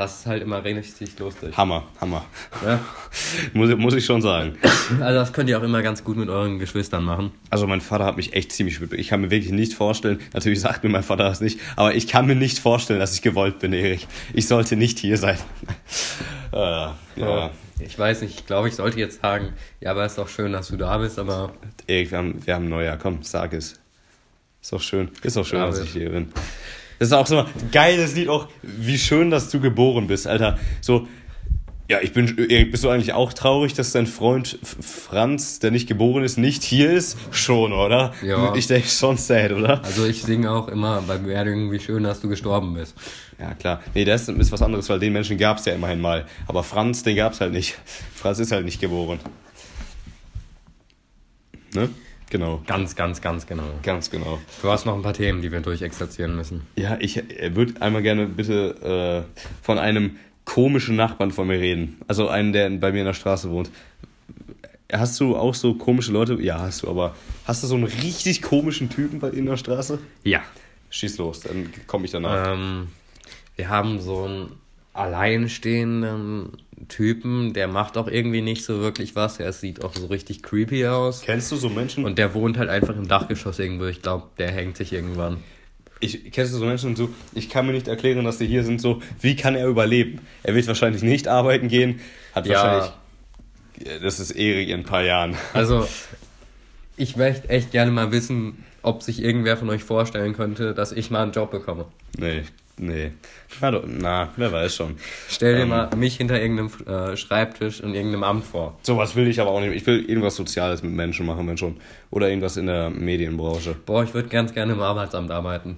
[0.01, 1.55] Das ist halt immer richtig lustig.
[1.55, 2.25] Hammer, Hammer.
[2.65, 2.79] Ja?
[3.53, 4.57] Muss, muss ich schon sagen.
[4.99, 7.31] Also das könnt ihr auch immer ganz gut mit euren Geschwistern machen.
[7.51, 8.81] Also mein Vater hat mich echt ziemlich...
[8.93, 12.07] Ich kann mir wirklich nicht vorstellen, natürlich sagt mir mein Vater das nicht, aber ich
[12.07, 14.07] kann mir nicht vorstellen, dass ich gewollt bin, Erik.
[14.33, 15.37] Ich sollte nicht hier sein.
[16.51, 17.51] äh, ja.
[17.79, 20.69] Ich weiß nicht, ich glaube, ich sollte jetzt sagen, ja, aber ist doch schön, dass
[20.69, 21.53] du da bist, aber
[21.85, 22.97] Erik, wir haben, wir haben ein Neujahr.
[22.97, 23.79] Komm, sag es.
[24.63, 25.09] Ist doch schön.
[25.21, 26.33] Ist doch schön, Ja, dass ich hier bin.
[27.01, 30.59] Das ist auch so ein geiles Lied auch, wie schön, dass du geboren bist, Alter.
[30.81, 31.07] So,
[31.89, 35.87] ja, ich bin, Erik, bist du eigentlich auch traurig, dass dein Freund Franz, der nicht
[35.87, 37.17] geboren ist, nicht hier ist?
[37.31, 38.13] Schon, oder?
[38.21, 38.53] Ja.
[38.53, 39.83] Ich denke schon sad, oder?
[39.83, 42.95] also ich singe auch immer bei Beerdigungen, wie schön, dass du gestorben bist.
[43.39, 43.81] Ja, klar.
[43.95, 46.27] Nee, das ist was anderes, weil den Menschen gab es ja immerhin mal.
[46.45, 47.79] Aber Franz, den gab es halt nicht.
[48.13, 49.17] Franz ist halt nicht geboren.
[51.73, 51.89] Ne?
[52.32, 52.61] Genau.
[52.65, 53.65] Ganz, ganz, ganz genau.
[53.84, 54.39] Ganz genau.
[54.61, 56.61] Du hast noch ein paar Themen, die wir durchexerzieren müssen.
[56.77, 61.97] Ja, ich würde einmal gerne bitte äh, von einem komischen Nachbarn von mir reden.
[62.07, 63.69] Also einen, der bei mir in der Straße wohnt.
[64.91, 66.41] Hast du auch so komische Leute?
[66.41, 67.15] Ja, hast du, aber
[67.45, 69.99] hast du so einen richtig komischen Typen bei dir in der Straße?
[70.23, 70.41] Ja.
[70.89, 72.53] Schieß los, dann komme ich danach.
[72.53, 72.88] Ähm,
[73.57, 74.51] wir haben so einen
[74.93, 76.57] alleinstehenden
[76.88, 79.39] Typen, der macht auch irgendwie nicht so wirklich was.
[79.39, 81.21] Er sieht auch so richtig creepy aus.
[81.21, 82.05] Kennst du so Menschen?
[82.05, 83.86] Und der wohnt halt einfach im Dachgeschoss irgendwo.
[83.86, 85.38] Ich glaube, der hängt sich irgendwann.
[85.99, 88.82] ich kennst du so Menschen so, ich kann mir nicht erklären, dass die hier sind,
[88.82, 90.19] so, wie kann er überleben?
[90.43, 91.99] Er wird wahrscheinlich nicht arbeiten gehen,
[92.34, 92.53] hat Ja.
[92.63, 95.36] wahrscheinlich, das ist Erik in ein paar Jahren.
[95.53, 95.88] Also,
[96.97, 101.11] ich möchte echt gerne mal wissen, ob sich irgendwer von euch vorstellen könnte, dass ich
[101.11, 101.86] mal einen Job bekomme.
[102.17, 102.41] Nee,
[102.78, 103.11] nee.
[103.61, 104.95] Na, na wer weiß schon.
[105.30, 105.69] Stell dir Ähm.
[105.69, 108.78] mal mich hinter irgendeinem äh, Schreibtisch in irgendeinem Amt vor.
[108.82, 109.74] Sowas will ich aber auch nicht.
[109.76, 111.78] Ich will irgendwas Soziales mit Menschen machen, wenn schon.
[112.09, 113.76] Oder irgendwas in der Medienbranche.
[113.86, 115.78] Boah, ich würde ganz gerne im Arbeitsamt arbeiten.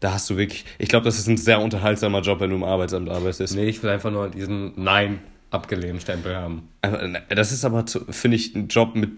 [0.00, 2.64] Da hast du wirklich, ich glaube, das ist ein sehr unterhaltsamer Job, wenn du im
[2.64, 3.54] Arbeitsamt arbeitest.
[3.54, 5.20] Nee, ich will einfach nur diesen Nein
[5.50, 6.68] abgelehnt Stempel haben.
[6.82, 9.10] Einfach, Das ist aber, finde ich, ein Job mit.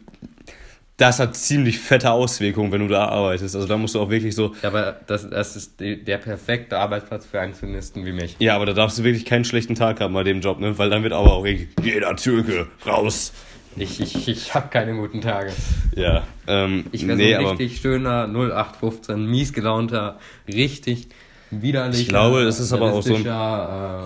[0.99, 3.55] Das hat ziemlich fette Auswirkungen, wenn du da arbeitest.
[3.55, 4.55] Also da musst du auch wirklich so.
[4.63, 8.37] Ja, aber das, das ist der perfekte Arbeitsplatz für einen Zynisten wie mich.
[8.39, 10.79] Ja, aber da darfst du wirklich keinen schlechten Tag haben bei dem Job, ne?
[10.79, 13.35] Weil dann wird aber auch jeder Türke raus.
[13.77, 15.53] Ich, ich, ich habe keine guten Tage.
[15.95, 16.23] Ja.
[16.47, 20.19] Ähm, Ich wäre nee, so ein richtig schöner 0815, mies gelaunter,
[20.49, 21.09] richtig
[21.51, 23.27] widerlicher, Ich glaube, es ist aber auch so ein-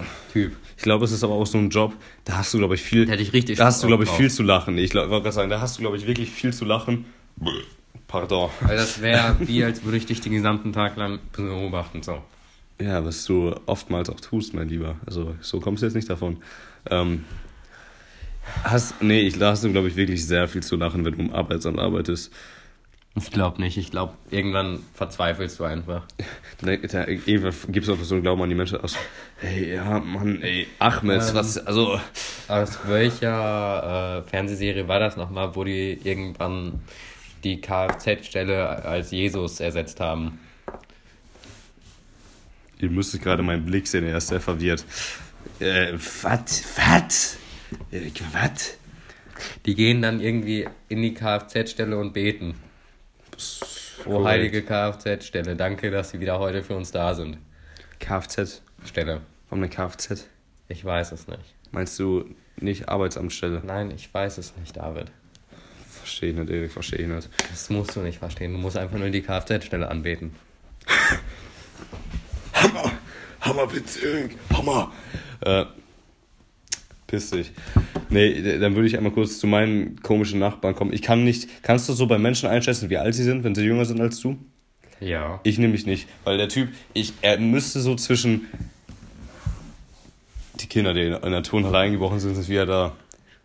[0.01, 0.57] äh, Typ.
[0.81, 1.93] Ich glaube, es ist aber auch so ein Job,
[2.25, 3.05] da hast du, glaube ich, viel.
[3.05, 4.79] Da hätte ich richtig Da hast du, glaube ich, viel zu lachen.
[4.79, 7.05] Ich wollte gerade sagen, da hast du, glaube ich, wirklich viel zu lachen.
[8.09, 8.49] Pardon.
[8.63, 12.03] Weil das wäre wie, als würde ich dich den gesamten Tag lang beobachten.
[12.03, 12.23] So.
[12.81, 14.97] Ja, was du oftmals auch tust, mein Lieber.
[15.05, 16.39] Also so kommst du jetzt nicht davon.
[16.89, 17.27] Ähm,
[18.65, 21.19] hast, nee, ich, da hast du, glaube ich, wirklich sehr viel zu lachen, wenn du
[21.19, 22.33] im Arbeitsamt arbeitest.
[23.17, 23.77] Ich glaube nicht.
[23.77, 26.05] Ich glaube, irgendwann verzweifelst du einfach.
[26.63, 28.81] Irgendwann gibt es auch so einen Glauben an die Menschen.
[28.81, 28.97] Aus,
[29.39, 32.01] hey, ja, Mann, ey, Ahmed, Ähm, was, also,
[32.49, 36.81] Aus welcher äh, Fernsehserie war das nochmal, wo die irgendwann
[37.43, 40.39] die Kfz-Stelle als Jesus ersetzt haben?
[42.81, 44.85] ihr müsstet gerade meinen Blick sehen, er ist sehr verwirrt.
[45.59, 45.93] Äh,
[46.23, 47.39] was, was?
[47.91, 48.77] Äh, was?
[49.67, 52.55] Die gehen dann irgendwie in die Kfz-Stelle und beten.
[54.01, 54.27] Oh, Korrekt.
[54.27, 57.39] heilige Kfz-Stelle, danke, dass Sie wieder heute für uns da sind.
[57.99, 58.63] Kfz?
[58.85, 59.21] Stelle.
[59.49, 60.27] Warum eine Kfz?
[60.69, 61.55] Ich weiß es nicht.
[61.73, 62.25] Meinst du
[62.57, 63.63] nicht Arbeitsamtsstelle?
[63.65, 65.11] Nein, ich weiß es nicht, David.
[65.89, 67.29] Verstehe ich nicht, Erik, verstehe ich nicht.
[67.51, 68.53] Das musst du nicht verstehen.
[68.53, 70.35] Du musst einfach nur die Kfz-Stelle anbeten.
[72.55, 72.93] Hammer!
[73.41, 74.37] Hammerwitz, Erik!
[74.53, 74.93] Hammer!
[75.41, 75.65] Äh,
[77.07, 77.53] piss dich.
[78.11, 80.93] Nee, dann würde ich einmal kurz zu meinen komischen Nachbarn kommen.
[80.93, 83.63] Ich kann nicht, kannst du so bei Menschen einschätzen, wie alt sie sind, wenn sie
[83.63, 84.37] jünger sind als du?
[84.99, 85.41] Ja.
[85.45, 88.47] Ich nämlich nicht, weil der Typ, ich, er müsste so zwischen
[90.61, 92.97] die Kinder, die in der Turnhalle eingebrochen sind, sind wieder da.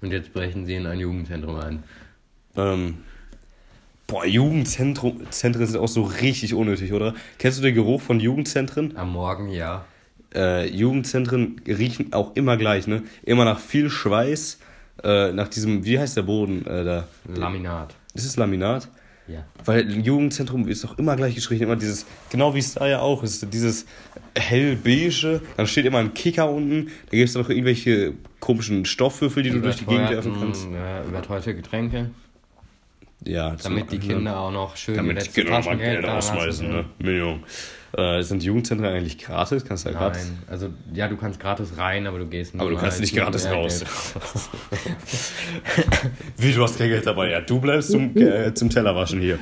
[0.02, 1.84] Und jetzt brechen sie in ein Jugendzentrum ein.
[2.58, 2.98] Ähm,
[4.08, 7.14] boah, Jugendzentrum, Zentren sind auch so richtig unnötig, oder?
[7.38, 8.98] Kennst du den Geruch von Jugendzentren?
[8.98, 9.86] Am Morgen, ja.
[10.34, 13.04] Äh, Jugendzentren riechen auch immer gleich, ne?
[13.24, 14.60] Immer nach viel Schweiß,
[15.04, 17.08] äh, nach diesem, wie heißt der Boden äh, da?
[17.34, 17.96] Laminat.
[18.14, 18.90] Ist es Laminat?
[19.28, 19.44] Ja.
[19.64, 23.00] Weil ein Jugendzentrum ist doch immer gleich gestrichen, immer dieses, genau wie es da ja
[23.00, 23.86] auch ist, dieses
[24.38, 29.50] hellbeige, dann steht immer ein Kicker unten, da gibt es noch irgendwelche komischen Stoffwürfel, die
[29.50, 30.68] du durch die Gegend werfen kannst.
[30.72, 32.12] Ja, überteuerte Getränke,
[33.24, 36.70] Ja, damit die so- Kinder auch noch schön damit die Kinder mal Taschengeld Geld ausweisen,
[36.70, 36.86] ne?
[37.00, 37.44] Million.
[37.98, 39.64] Äh, sind Jugendzentren eigentlich gratis?
[39.64, 40.26] Kannst du da gratis?
[40.26, 43.48] Nein, also ja, du kannst gratis rein, aber du gehst Aber du kannst nicht gratis
[43.48, 43.86] raus.
[46.38, 47.32] Wie, du hast kein Geld dabei?
[47.32, 49.40] Ja, du bleibst zum, äh, zum Tellerwaschen hier.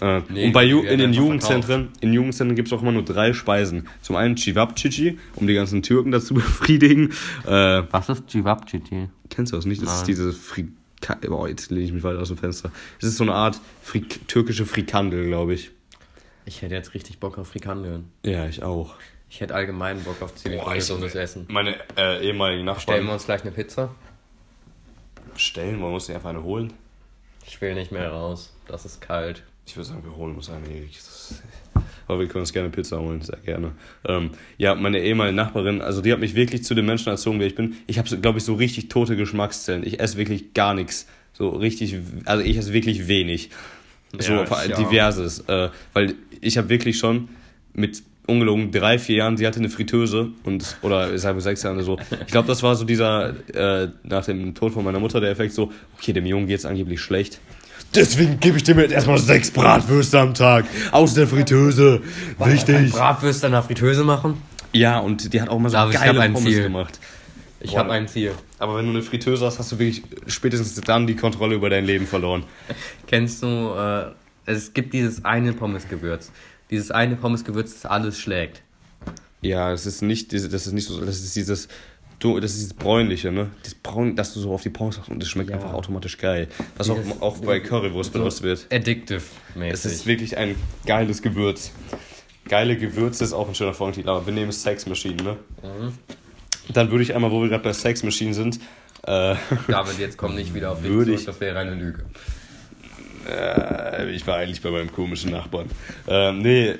[0.00, 3.04] Äh, Nee, und bei Ju in den Jugendzentren, in Jugendzentren gibt es auch immer nur
[3.04, 3.88] drei Speisen.
[4.02, 7.10] Zum einen Chivapchichi, um die ganzen Türken dazu befriedigen.
[7.46, 9.08] Äh, Was ist Cevapcici?
[9.30, 9.82] kennst du das nicht?
[9.82, 10.06] Das ist Nein.
[10.06, 10.70] diese Frika
[11.28, 12.70] Boah, jetzt lehne ich mich weiter aus dem Fenster.
[12.98, 15.70] Es ist so eine Art Frik türkische Frikandel, glaube ich.
[16.46, 18.10] Ich hätte jetzt richtig Bock auf Frikandeln.
[18.24, 18.94] Ja, ich auch.
[19.30, 21.46] Ich hätte allgemein Bock auf ziemlich Boah, ich- gesundes Essen.
[21.48, 23.94] Meine äh, ehemaligen Nachbarn Stellen wir uns gleich eine Pizza?
[25.36, 26.72] stellen, man muss sich einfach eine holen.
[27.46, 28.52] Ich will nicht mehr raus.
[28.68, 29.42] Das ist kalt.
[29.66, 30.64] Ich würde sagen, wir holen uns eine.
[32.06, 33.72] Aber wir können uns gerne Pizza holen, sehr gerne.
[34.06, 37.46] Ähm, ja, meine ehemalige Nachbarin, also die hat mich wirklich zu den Menschen erzogen, wer
[37.46, 37.76] ich bin.
[37.86, 39.84] Ich habe, glaube ich, so richtig tote Geschmackszellen.
[39.86, 41.08] Ich esse wirklich gar nichts.
[41.32, 43.50] So richtig, also ich esse wirklich wenig.
[44.20, 45.40] So Ja, vor allem ich diverses.
[45.40, 47.28] Äh, weil ich habe wirklich schon
[47.72, 51.82] mit ungelogen drei, vier Jahren, sie hatte eine Fritteuse und oder ich sage sechs Jahre
[51.82, 51.98] so.
[52.20, 55.52] Ich glaube, das war so dieser äh, nach dem Tod von meiner Mutter der Effekt
[55.52, 57.40] so, okay, dem Jungen geht's angeblich schlecht.
[57.94, 62.00] Deswegen gebe ich dem jetzt erstmal sechs Bratwürste am Tag aus der Fritteuse.
[62.38, 62.92] Wichtig.
[62.92, 64.42] Bratwürste in der Fritteuse machen?
[64.72, 66.64] Ja, und die hat auch mal so hab geile ein Pommes Ziel.
[66.64, 66.98] gemacht.
[67.64, 68.32] Ich habe ein Ziel.
[68.58, 71.84] Aber wenn du eine Fritteuse hast, hast du wirklich spätestens dann die Kontrolle über dein
[71.86, 72.44] Leben verloren.
[73.06, 74.12] Kennst du, äh,
[74.46, 76.30] es gibt dieses eine Pommesgewürz.
[76.70, 78.62] Dieses eine Pommesgewürz, das alles schlägt.
[79.40, 81.68] Ja, es ist nicht das ist nicht so, das ist dieses
[82.18, 83.50] du, das ist dieses bräunliche, ne?
[83.62, 85.56] Das braun, dass du so auf die Pommes machst und das schmeckt Ja.
[85.56, 86.48] einfach automatisch geil.
[86.76, 88.66] Was auch, Dieses- auch bei Currywurst benutzt wird.
[88.70, 89.72] Addictive-mäßig.
[89.72, 90.54] Es ist wirklich ein
[90.86, 91.72] geiles Gewürz.
[92.48, 95.36] Geile Gewürze ist auch ein schöner Folgentitel, aber wir nehmen Sex Machine, ne?
[95.62, 95.92] Mhm.
[96.72, 98.56] Dann würde ich einmal, wo wir gerade bei Sex Machine sind,
[99.06, 99.34] äh,
[99.68, 102.04] David, jetzt komm nicht wieder auf dich zurück, ich- das wäre eine Lüge.
[103.28, 105.66] äh, ich war eigentlich bei meinem komischen Nachbarn.
[106.08, 106.74] Ähm, nee,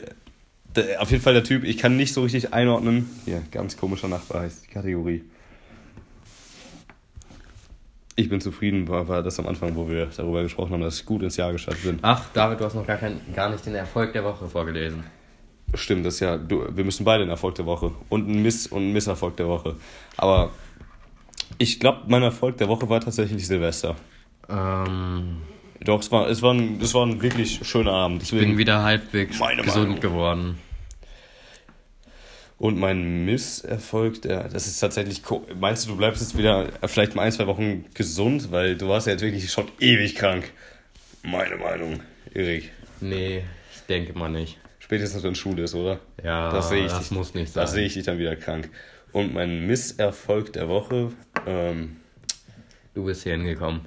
[0.74, 3.08] der, auf jeden Fall der Typ, ich kann nicht so richtig einordnen.
[3.26, 5.22] Hier, ganz komischer Nachbar heißt die Kategorie.
[8.16, 11.04] Ich bin zufrieden, war, war das am Anfang, wo wir darüber gesprochen haben, dass ich
[11.04, 11.98] gut ins Jahr gestartet bin.
[12.02, 15.02] Ach, David, du hast noch gar, kein, gar nicht den Erfolg der Woche vorgelesen.
[15.76, 18.66] Stimmt, das ist ja, du, wir müssen beide einen Erfolg der Woche und einen Miss-
[18.66, 19.76] und einen Misserfolg der Woche.
[20.16, 20.50] Aber
[21.58, 23.96] ich glaube, mein Erfolg der Woche war tatsächlich Silvester.
[24.48, 25.38] Ähm,
[25.80, 28.18] Doch, es war, es war, ein, es war ein wirklich schöner Abend.
[28.20, 30.00] bin Deswegen, wieder halbwegs gesund Meinung.
[30.00, 30.58] geworden.
[32.58, 35.22] und mein Misserfolg, der, das ist tatsächlich,
[35.58, 39.06] meinst du, du bleibst jetzt wieder vielleicht mal ein, zwei Wochen gesund, weil du warst
[39.06, 40.50] ja jetzt wirklich schon ewig krank.
[41.22, 42.00] Meine Meinung,
[42.32, 42.70] Erik.
[43.00, 43.42] Nee,
[43.74, 44.58] ich denke mal nicht.
[44.84, 45.98] Spätestens wenn Schule ist, oder?
[46.22, 47.76] Ja, das sehe ich das dich, muss nicht Das sein.
[47.78, 48.68] sehe ich dich dann wieder krank.
[49.12, 51.10] Und mein Misserfolg der Woche,
[51.46, 51.96] ähm,
[52.92, 53.80] Du bist hier hingekommen.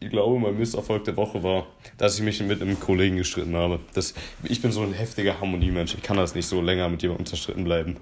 [0.00, 3.78] ich glaube, mein Misserfolg der Woche war, dass ich mich mit einem Kollegen gestritten habe.
[3.94, 5.94] Das, ich bin so ein heftiger Harmoniemensch.
[5.94, 7.98] Ich kann das nicht so länger mit jemandem zerstritten bleiben.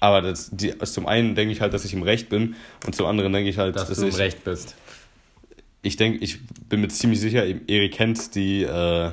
[0.00, 3.06] Aber das, die, zum einen denke ich halt, dass ich im Recht bin und zum
[3.06, 4.74] anderen denke ich halt, Dass dass du im ich, Recht bist.
[5.82, 9.10] Ich denke, ich bin mir ziemlich sicher, Erik kennt die, äh,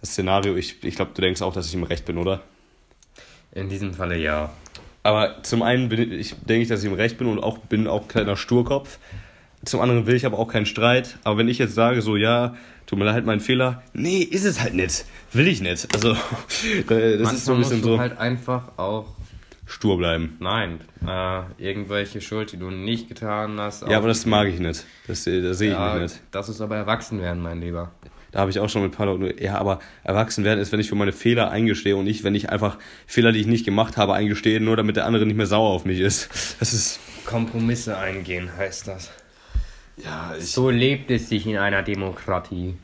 [0.00, 0.56] das Szenario.
[0.56, 2.42] Ich, ich glaube, du denkst auch, dass ich im Recht bin, oder?
[3.52, 4.52] In diesem Falle ja.
[5.02, 7.86] Aber zum einen bin ich, denke ich, dass ich im Recht bin und auch bin
[7.86, 8.98] auch ein kleiner Sturkopf.
[9.64, 11.18] Zum anderen will ich aber auch keinen Streit.
[11.24, 14.60] Aber wenn ich jetzt sage, so, ja, tut mir leid, mein Fehler, nee, ist es
[14.60, 15.04] halt nicht.
[15.32, 15.94] Will ich nicht.
[15.94, 16.14] Also,
[16.88, 19.06] das ist so Manchmal ein musst bisschen du so halt einfach auch,
[19.66, 20.36] stur bleiben.
[20.40, 23.86] nein, äh, irgendwelche Schuld, die du nicht getan hast.
[23.88, 24.84] Ja, aber das mag ich nicht.
[25.06, 26.20] Das, äh, das sehe ich ja, nicht.
[26.30, 27.92] das ist aber Erwachsenwerden, mein Lieber.
[28.32, 30.80] Da habe ich auch schon mit ein paar Leuten, ja, aber erwachsen werden ist, wenn
[30.80, 33.96] ich für meine Fehler eingestehe und nicht, wenn ich einfach Fehler, die ich nicht gemacht
[33.96, 36.28] habe, eingestehe, nur damit der andere nicht mehr sauer auf mich ist.
[36.58, 39.12] Das ist, Kompromisse eingehen heißt das.
[39.96, 42.74] ja, ich, So lebt es sich in einer Demokratie.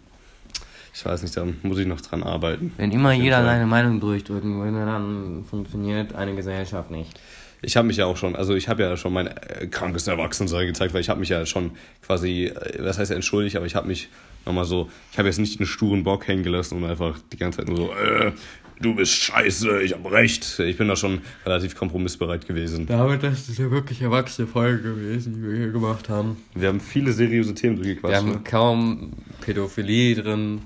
[1.00, 2.72] Ich weiß nicht, da muss ich noch dran arbeiten.
[2.76, 3.46] Wenn immer jeder Fall.
[3.46, 7.18] seine Meinung durchdrücken würde, dann funktioniert eine Gesellschaft nicht.
[7.62, 10.66] Ich habe mich ja auch schon, also ich habe ja schon mein äh, krankes Erwachsensein
[10.66, 11.72] gezeigt, weil ich habe mich ja schon
[12.06, 14.08] quasi, äh, was heißt entschuldigt, aber ich habe mich
[14.46, 17.58] nochmal so, ich habe jetzt nicht einen sturen Bock hängen gelassen und einfach die ganze
[17.58, 18.32] Zeit nur so, äh,
[18.80, 20.58] du bist scheiße, ich habe recht.
[20.58, 22.86] Ich bin da schon relativ kompromissbereit gewesen.
[22.86, 26.38] David, das ist ja wirklich erwachsene Folge gewesen, die wir hier gemacht haben.
[26.54, 28.16] Wir haben viele seriöse Themen Wir durchgequatscht.
[28.16, 28.40] haben Ne?
[28.42, 30.62] kaum Pädophilie drin.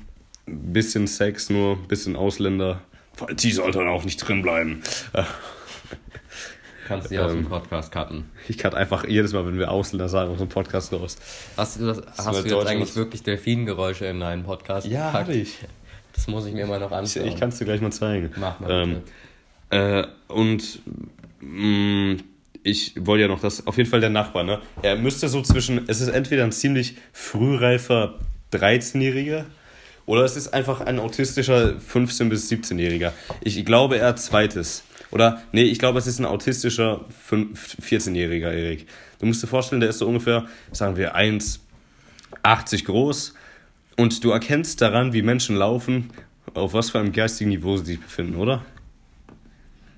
[0.46, 2.80] Bisschen Sex nur, bisschen Ausländer.
[3.34, 4.82] Die sollten auch nicht drin bleiben.
[6.86, 7.42] Kannst du aus Ähm.
[7.44, 8.24] dem Podcast cutten.
[8.48, 11.16] Ich kann einfach jedes Mal, wenn wir Ausländer sagen, aus dem Podcast raus.
[11.56, 15.30] Hast du, das, hast du jetzt eigentlich wirklich Delfingeräusche in deinen Podcast gepackt?
[15.30, 15.58] ich.
[16.12, 17.26] Das muss ich mir mal noch Ich, anschauen.
[17.26, 18.30] ich kann es dir gleich mal zeigen.
[18.36, 19.02] Mach mal Ähm,
[19.70, 20.08] bitte.
[20.28, 20.80] Äh, und
[21.40, 22.16] mh,
[22.62, 24.60] ich wollte ja noch das, auf jeden Fall der Nachbar, ne?
[24.82, 28.18] Er müsste so zwischen, es ist entweder ein ziemlich frühreifer
[28.52, 29.44] 13-Jähriger
[30.06, 33.12] oder es ist einfach ein autistischer 15- bis 17-Jähriger.
[33.42, 34.84] Ich glaube, er zweites.
[35.10, 38.86] Oder, nee, ich glaube, es ist ein autistischer 5 14-Jähriger, Erik.
[39.18, 43.34] Du musst dir vorstellen, der ist so ungefähr, sagen wir, 1,80 groß
[43.96, 46.10] und du erkennst daran, wie Menschen laufen,
[46.52, 48.64] auf was für einem geistigen Niveau sie sich befinden, oder?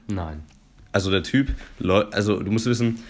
[0.07, 0.45] Nein.
[0.93, 1.55] Also der Typ,
[2.13, 3.03] also du musst wissen,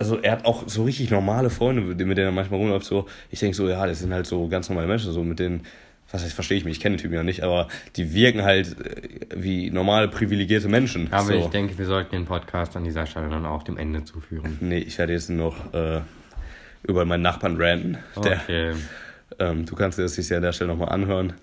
[0.00, 2.86] also er hat auch so richtig normale Freunde, mit denen er manchmal rumläuft.
[2.86, 5.60] So, ich denke so, ja, das sind halt so ganz normale Menschen, so mit denen,
[6.10, 8.76] was heißt, verstehe ich mich, ich kenne den Typen ja nicht, aber die wirken halt
[8.80, 11.12] äh, wie normale privilegierte Menschen.
[11.12, 11.34] Aber so.
[11.34, 14.56] ich denke, wir sollten den Podcast an dieser Stelle dann auch dem Ende zuführen.
[14.60, 16.00] Nee, ich werde jetzt noch äh,
[16.82, 17.98] über meinen Nachbarn ranten.
[18.24, 18.72] Der, Okay.
[19.38, 21.34] ähm, du kannst dir das ja an der Stelle nochmal anhören,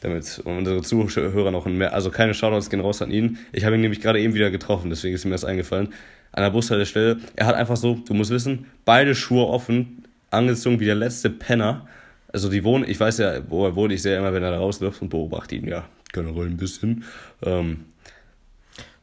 [0.00, 3.38] damit unsere Zuhörer noch mehr, also keine Shoutouts gehen raus an ihn.
[3.52, 5.94] Ich habe ihn nämlich gerade eben wieder getroffen, deswegen ist mir das eingefallen.
[6.32, 10.86] An der Bushaltestelle, er hat einfach so, du musst wissen, beide Schuhe offen, angezogen wie
[10.86, 11.86] der letzte Penner.
[12.32, 14.58] Also die wohnen, ich weiß ja, wo er wohnt, ich sehe immer, wenn er da
[14.58, 17.04] rausläuft und beobachte ihn ja generell ein bisschen.
[17.42, 17.84] Ähm,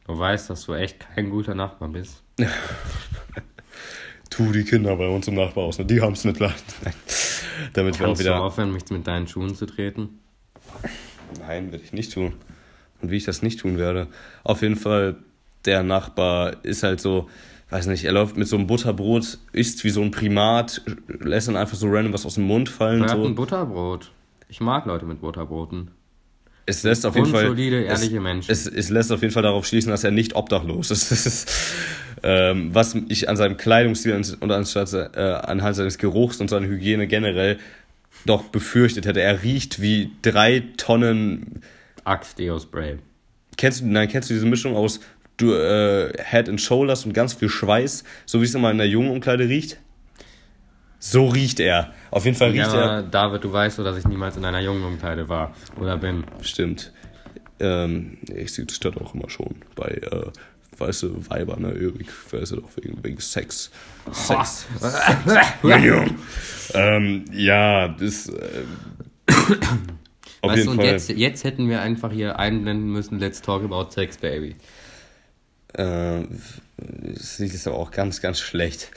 [0.06, 2.24] Du weißt, dass du echt kein guter Nachbar bist.
[4.30, 5.84] tu die Kinder bei uns im Nachbarhaus, ne?
[5.84, 6.64] die haben es nicht leicht.
[7.74, 8.42] Damit wir auch Kannst du wieder.
[8.42, 10.18] aufhören, mich mit deinen Schuhen zu treten?
[11.46, 12.32] Nein, werde ich nicht tun.
[13.00, 14.08] Und wie ich das nicht tun werde.
[14.42, 15.16] Auf jeden Fall,
[15.64, 17.28] der Nachbar ist halt so,
[17.70, 20.82] weiß nicht, er läuft mit so einem Butterbrot, isst wie so ein Primat,
[21.20, 23.02] lässt dann einfach so random was aus dem Mund fallen.
[23.02, 23.34] Er hat ein So.
[23.34, 24.10] Butterbrot.
[24.48, 25.90] Ich mag Leute mit Butterbroten.
[26.66, 27.44] es lässt auf jeden Fall.
[27.46, 28.50] Grundsolide, ehrliche es, Menschen.
[28.50, 31.50] Es, es lässt auf jeden Fall darauf schließen, dass er nicht obdachlos ist.
[32.22, 37.06] Ähm, was ich an seinem Kleidungsstil und anstatt, äh, anhand seines Geruchs und seiner Hygiene
[37.06, 37.58] generell
[38.26, 39.22] doch befürchtet hätte.
[39.22, 41.62] Er riecht wie drei Tonnen.
[42.04, 42.98] Axe-Deo-Spray.
[43.56, 45.00] Kennst du, nein, kennst du diese Mischung aus
[45.40, 48.88] du, äh, Head and Shoulders und ganz viel Schweiß, so wie es immer in der
[48.88, 49.78] jungen Umkleide riecht?
[50.98, 51.92] So riecht er.
[52.10, 53.02] Auf jeden Fall Ja, riecht aber er.
[53.02, 56.24] David, du weißt so, dass ich niemals in einer jungen Umkleide war oder bin.
[56.42, 56.92] Stimmt.
[57.58, 60.26] Ähm, ich sehe das auch immer schon bei äh,
[60.78, 61.68] weiße Weiber, ne?
[61.72, 63.70] Erik, weißt du doch, wegen, wegen Sex.
[64.12, 64.66] Sex.
[65.62, 66.18] Minion.
[66.74, 68.28] ähm, ja, das.
[68.28, 68.64] Äh,
[70.42, 70.86] auf weißt jeden du, und Fall.
[70.86, 74.56] jetzt, jetzt hätten wir einfach hier einblenden müssen, let's talk about sex, baby.
[75.74, 76.22] Äh,
[76.76, 78.90] das Lied ist aber auch ganz, ganz schlecht.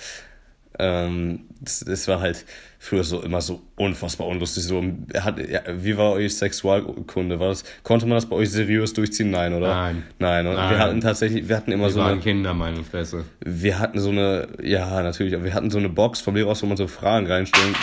[0.79, 2.45] Ähm, das, das war halt
[2.79, 4.63] früher so immer so unfassbar unlustig.
[4.63, 4.83] So,
[5.15, 7.39] hat, ja, wie war euch Sexualkunde?
[7.39, 9.29] War das, konnte man das bei euch seriös durchziehen?
[9.29, 9.67] Nein, oder?
[9.67, 10.03] Nein.
[10.17, 10.47] Nein.
[10.47, 10.71] Und Nein.
[10.71, 13.23] wir hatten tatsächlich, wir hatten immer Wir so waren eine, Kinder, meine Fresse.
[13.41, 16.63] wir hatten so eine, ja natürlich, aber wir hatten so eine Box vom Lehrer aus,
[16.63, 17.75] wo man so Fragen reinstellen,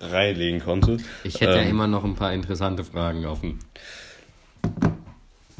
[0.00, 0.98] äh, reinlegen konnte.
[1.24, 3.58] Ich hätte ja Ähm, immer noch ein paar interessante Fragen offen.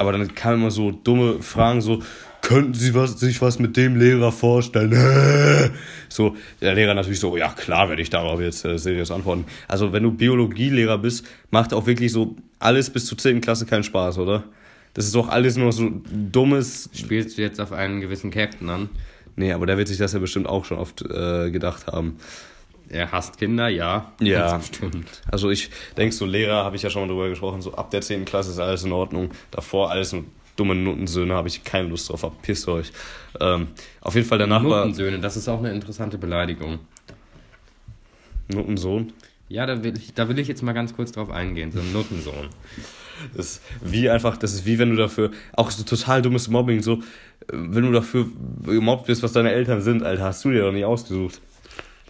[0.01, 2.03] Aber dann kamen immer so dumme Fragen, so,
[2.41, 5.71] könnten Sie was, sich was mit dem Lehrer vorstellen?
[6.13, 9.45] So, der Lehrer natürlich so, ja klar werde ich darauf jetzt äh, seriös antworten.
[9.69, 13.41] Also wenn du Biologielehrer bist, macht auch wirklich so alles bis zur 10.
[13.41, 14.43] Klasse keinen Spaß, oder?
[14.95, 16.91] Das ist doch alles nur so dummes...
[16.95, 18.89] Spielst du jetzt auf einen gewissen Captain an?
[19.37, 22.17] Nee, aber der wird sich das ja bestimmt auch schon oft äh, gedacht haben.
[22.91, 24.13] Er hasst Kinder, ja.
[24.21, 24.61] Ja.
[24.63, 25.23] Stimmt.
[25.31, 28.01] Also ich denke, so Lehrer habe ich ja schon mal drüber gesprochen, so ab der
[28.01, 28.25] 10.
[28.25, 29.31] Klasse ist alles in Ordnung.
[29.51, 30.25] Davor alles nur
[30.57, 32.93] dumme Nutensöhne, habe ich keine Lust drauf, verpisst euch.
[33.41, 33.69] Ähm,
[34.01, 34.81] auf jeden Fall der Nachbar...
[34.81, 36.81] Nutensöhne, das ist auch eine interessante Beleidigung.
[38.49, 39.13] Nuttensohn?
[39.49, 41.73] Ja, da will, ich, da will ich jetzt mal ganz kurz drauf eingehen.
[41.73, 42.49] So ein Nuttensohn.
[43.37, 46.83] Das ist wie einfach, das ist wie wenn du dafür, auch so total dummes Mobbing,
[46.83, 46.99] so, äh,
[47.53, 48.27] wenn du dafür
[48.65, 51.41] gemobbt wirst, was deine Eltern sind, Alter, hast du dir doch nicht ausgesucht.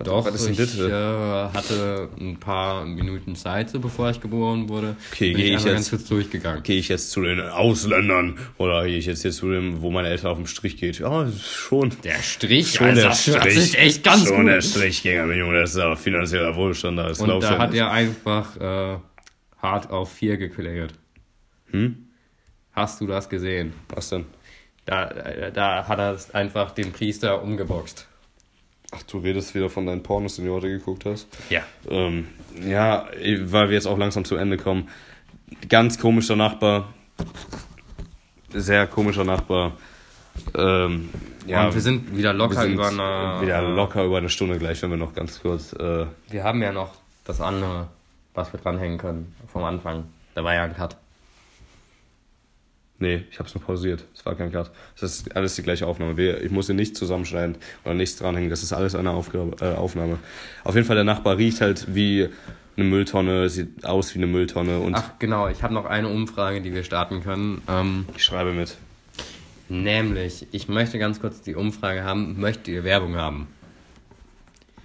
[0.01, 4.97] Was, Doch, was denn ich äh, hatte ein paar Minuten Zeit, bevor ich geboren wurde.
[5.13, 6.63] Okay, gehe ich einmal jetzt- kurz durchgegangen.
[6.63, 10.09] Gehe ich jetzt zu den Ausländern oder gehe ich jetzt hier zu dem, wo meine
[10.09, 11.01] Eltern auf dem Strich geht?
[11.01, 11.93] Ja, schon.
[12.03, 13.57] Der Strich, Schon Alter, der das Strich.
[13.57, 14.47] ist echt ganz schon gut.
[14.49, 17.91] der Strichgänger, mein Junge, das ist aber finanzieller Wohlstand, da ist Und da hat er
[17.91, 18.97] einfach äh,
[19.61, 20.95] hart auf 4 geklärt.
[21.73, 22.07] Hm?
[22.73, 23.75] Hast du das gesehen?
[23.95, 24.25] Was denn?
[24.87, 28.07] Da, äh, da hat er einfach den Priester umgeboxt.
[28.93, 31.29] Ach, du redest wieder von deinen Pornos, die du heute geguckt hast?
[31.49, 31.63] Ja.
[31.89, 32.29] Ähm,
[32.67, 33.07] ja,
[33.45, 34.89] weil wir jetzt auch langsam zu Ende kommen.
[35.69, 36.93] Ganz komischer Nachbar.
[38.53, 39.73] Sehr komischer Nachbar.
[40.57, 41.09] Ähm,
[41.47, 43.43] ja, Und wir sind wieder locker sind über eine.
[43.43, 45.73] Wieder locker über eine Stunde gleich, wenn wir noch ganz kurz.
[45.73, 47.89] Äh, Wir haben ja noch das andere,
[48.35, 50.05] was wir dranhängen können vom Anfang.
[50.35, 50.97] Da war ja ein Cut.
[53.01, 54.05] Nee, ich hab's nur pausiert.
[54.15, 54.71] Es war kein Cut.
[55.01, 56.17] Das ist alles die gleiche Aufnahme.
[56.17, 58.51] Wir, ich muss hier nichts zusammenschneiden oder nichts dranhängen.
[58.51, 60.19] Das ist alles eine Aufgabe, äh, Aufnahme.
[60.65, 62.29] Auf jeden Fall, der Nachbar riecht halt wie
[62.77, 66.61] eine Mülltonne, sieht aus wie eine Mülltonne und Ach genau, ich habe noch eine Umfrage,
[66.61, 67.63] die wir starten können.
[67.69, 68.77] Ähm, ich schreibe mit.
[69.69, 73.49] nämlich, ich möchte ganz kurz die Umfrage haben, möchtet ihr Werbung haben?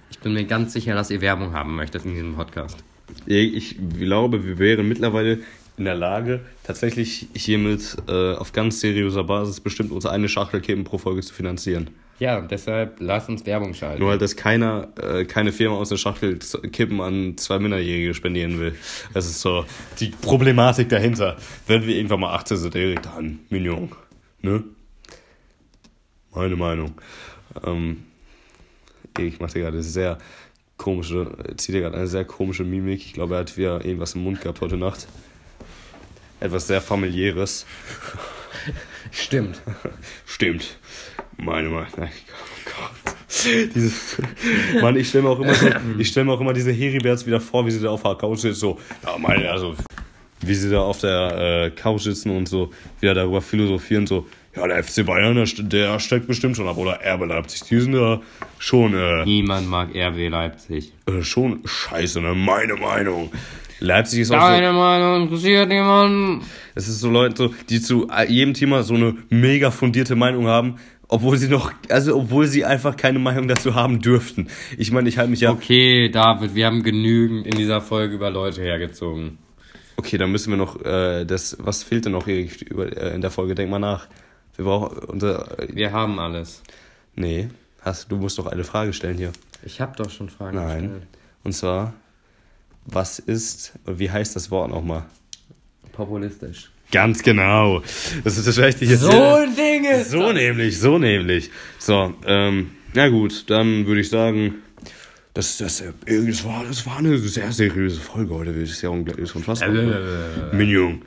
[0.09, 2.83] Ich bin mir ganz sicher, dass ihr Werbung haben möchtet in diesem Podcast.
[3.25, 5.39] Ich glaube, wir wären mittlerweile
[5.77, 10.83] in der Lage, tatsächlich hiermit äh, auf ganz seriöser Basis bestimmt unsere eine Schachtel Kippen
[10.83, 11.89] pro Folge zu finanzieren.
[12.17, 14.01] Ja, deshalb lasst uns Werbung schalten.
[14.01, 16.39] Nur halt, dass keiner, äh, keine Firma aus der Schachtel
[16.71, 18.75] Kippen an zwei Minderjährige spendieren will.
[19.13, 19.65] Das ist so
[19.99, 21.35] die Problematik dahinter.
[21.67, 23.91] Wenn wir irgendwann mal 18 sind, Erik, dann Mignon.
[24.41, 24.63] Ne?
[26.33, 26.93] Meine Meinung.
[27.65, 28.03] Ähm,
[29.17, 30.17] ich mache gerade sehr
[30.77, 33.05] komische, zieht dir gerade eine sehr komische Mimik.
[33.05, 35.07] Ich glaube, er hat wieder irgendwas im Mund gehabt heute Nacht.
[36.39, 37.65] Etwas sehr familiäres.
[39.11, 39.61] Stimmt.
[40.25, 40.77] Stimmt.
[41.37, 41.87] Meine Meinung.
[41.97, 42.09] Nein,
[42.67, 42.71] Oh
[43.03, 43.15] Gott.
[43.75, 44.17] Dieses,
[44.81, 45.67] Mann, ich stelle mir auch immer so,
[45.97, 48.39] ich stelle mir auch immer diese Heribärts wieder vor, wie sie da auf der Couch
[48.39, 49.75] sitzen, so, ja, meine, also,
[50.41, 52.71] wie sie da auf der äh, Couch sitzen und so,
[53.01, 54.25] wieder darüber philosophieren, so,
[54.55, 57.93] ja, der FC Bayern, der, der steckt bestimmt schon ab, oder RB Leipzig, die sind
[57.93, 58.21] ja
[58.57, 60.93] schon, äh, Niemand mag RW Leipzig.
[61.07, 63.31] äh, schon scheiße, ne, meine Meinung.
[63.79, 66.45] Leipzig ist auch so, Deine Meinung interessiert niemanden.
[66.75, 70.75] Es ist so Leute, so, die zu jedem Thema so eine mega fundierte Meinung haben,
[71.07, 74.47] obwohl sie noch, also obwohl sie einfach keine Meinung dazu haben dürften.
[74.77, 75.51] Ich meine, ich halte mich ja.
[75.51, 79.37] Okay, David, wir haben genügend in dieser Folge über Leute hergezogen.
[79.97, 83.21] Okay, dann müssen wir noch, äh, das, was fehlt denn noch Erik, über, äh, in
[83.21, 83.55] der Folge?
[83.55, 84.07] Denk mal nach.
[84.55, 85.59] Wir brauchen unser.
[85.59, 86.63] Äh, Wir haben alles.
[87.15, 87.49] nee,
[87.81, 89.31] hast, du musst doch eine Frage stellen hier.
[89.63, 90.81] Ich habe doch schon Fragen Nein.
[90.81, 91.07] gestellt.
[91.43, 91.93] Und zwar,
[92.85, 95.05] was ist, wie heißt das Wort nochmal?
[95.91, 96.69] populistisch.
[96.91, 97.81] Ganz genau.
[98.23, 98.97] Das ist das Rechte hier.
[98.97, 101.49] So ein Ding ist So nämlich, so nämlich.
[101.79, 104.55] So, ähm, na gut, dann würde ich sagen,
[105.33, 108.53] das, das, äh, das, war, das war eine sehr seriöse Folge heute.
[108.53, 109.63] Das ist ja unglaublich schon fast.
[110.53, 111.01] Minion.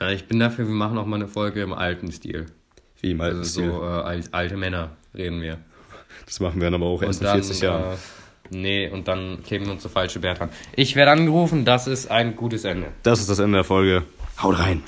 [0.00, 2.46] Äh, Ich bin dafür, wir machen auch mal eine Folge im alten Stil.
[3.00, 3.70] Wie im alten Also Stil.
[3.70, 5.58] so äh, alte Männer reden wir.
[6.26, 7.98] Das machen wir dann aber auch erst in dann, 40 Jahren.
[8.50, 10.50] Nee, und dann wir uns so falsche Bärte an.
[10.76, 12.88] Ich werde angerufen, das ist ein gutes Ende.
[13.02, 14.04] Das ist das Ende der Folge.
[14.42, 14.82] Haut rein.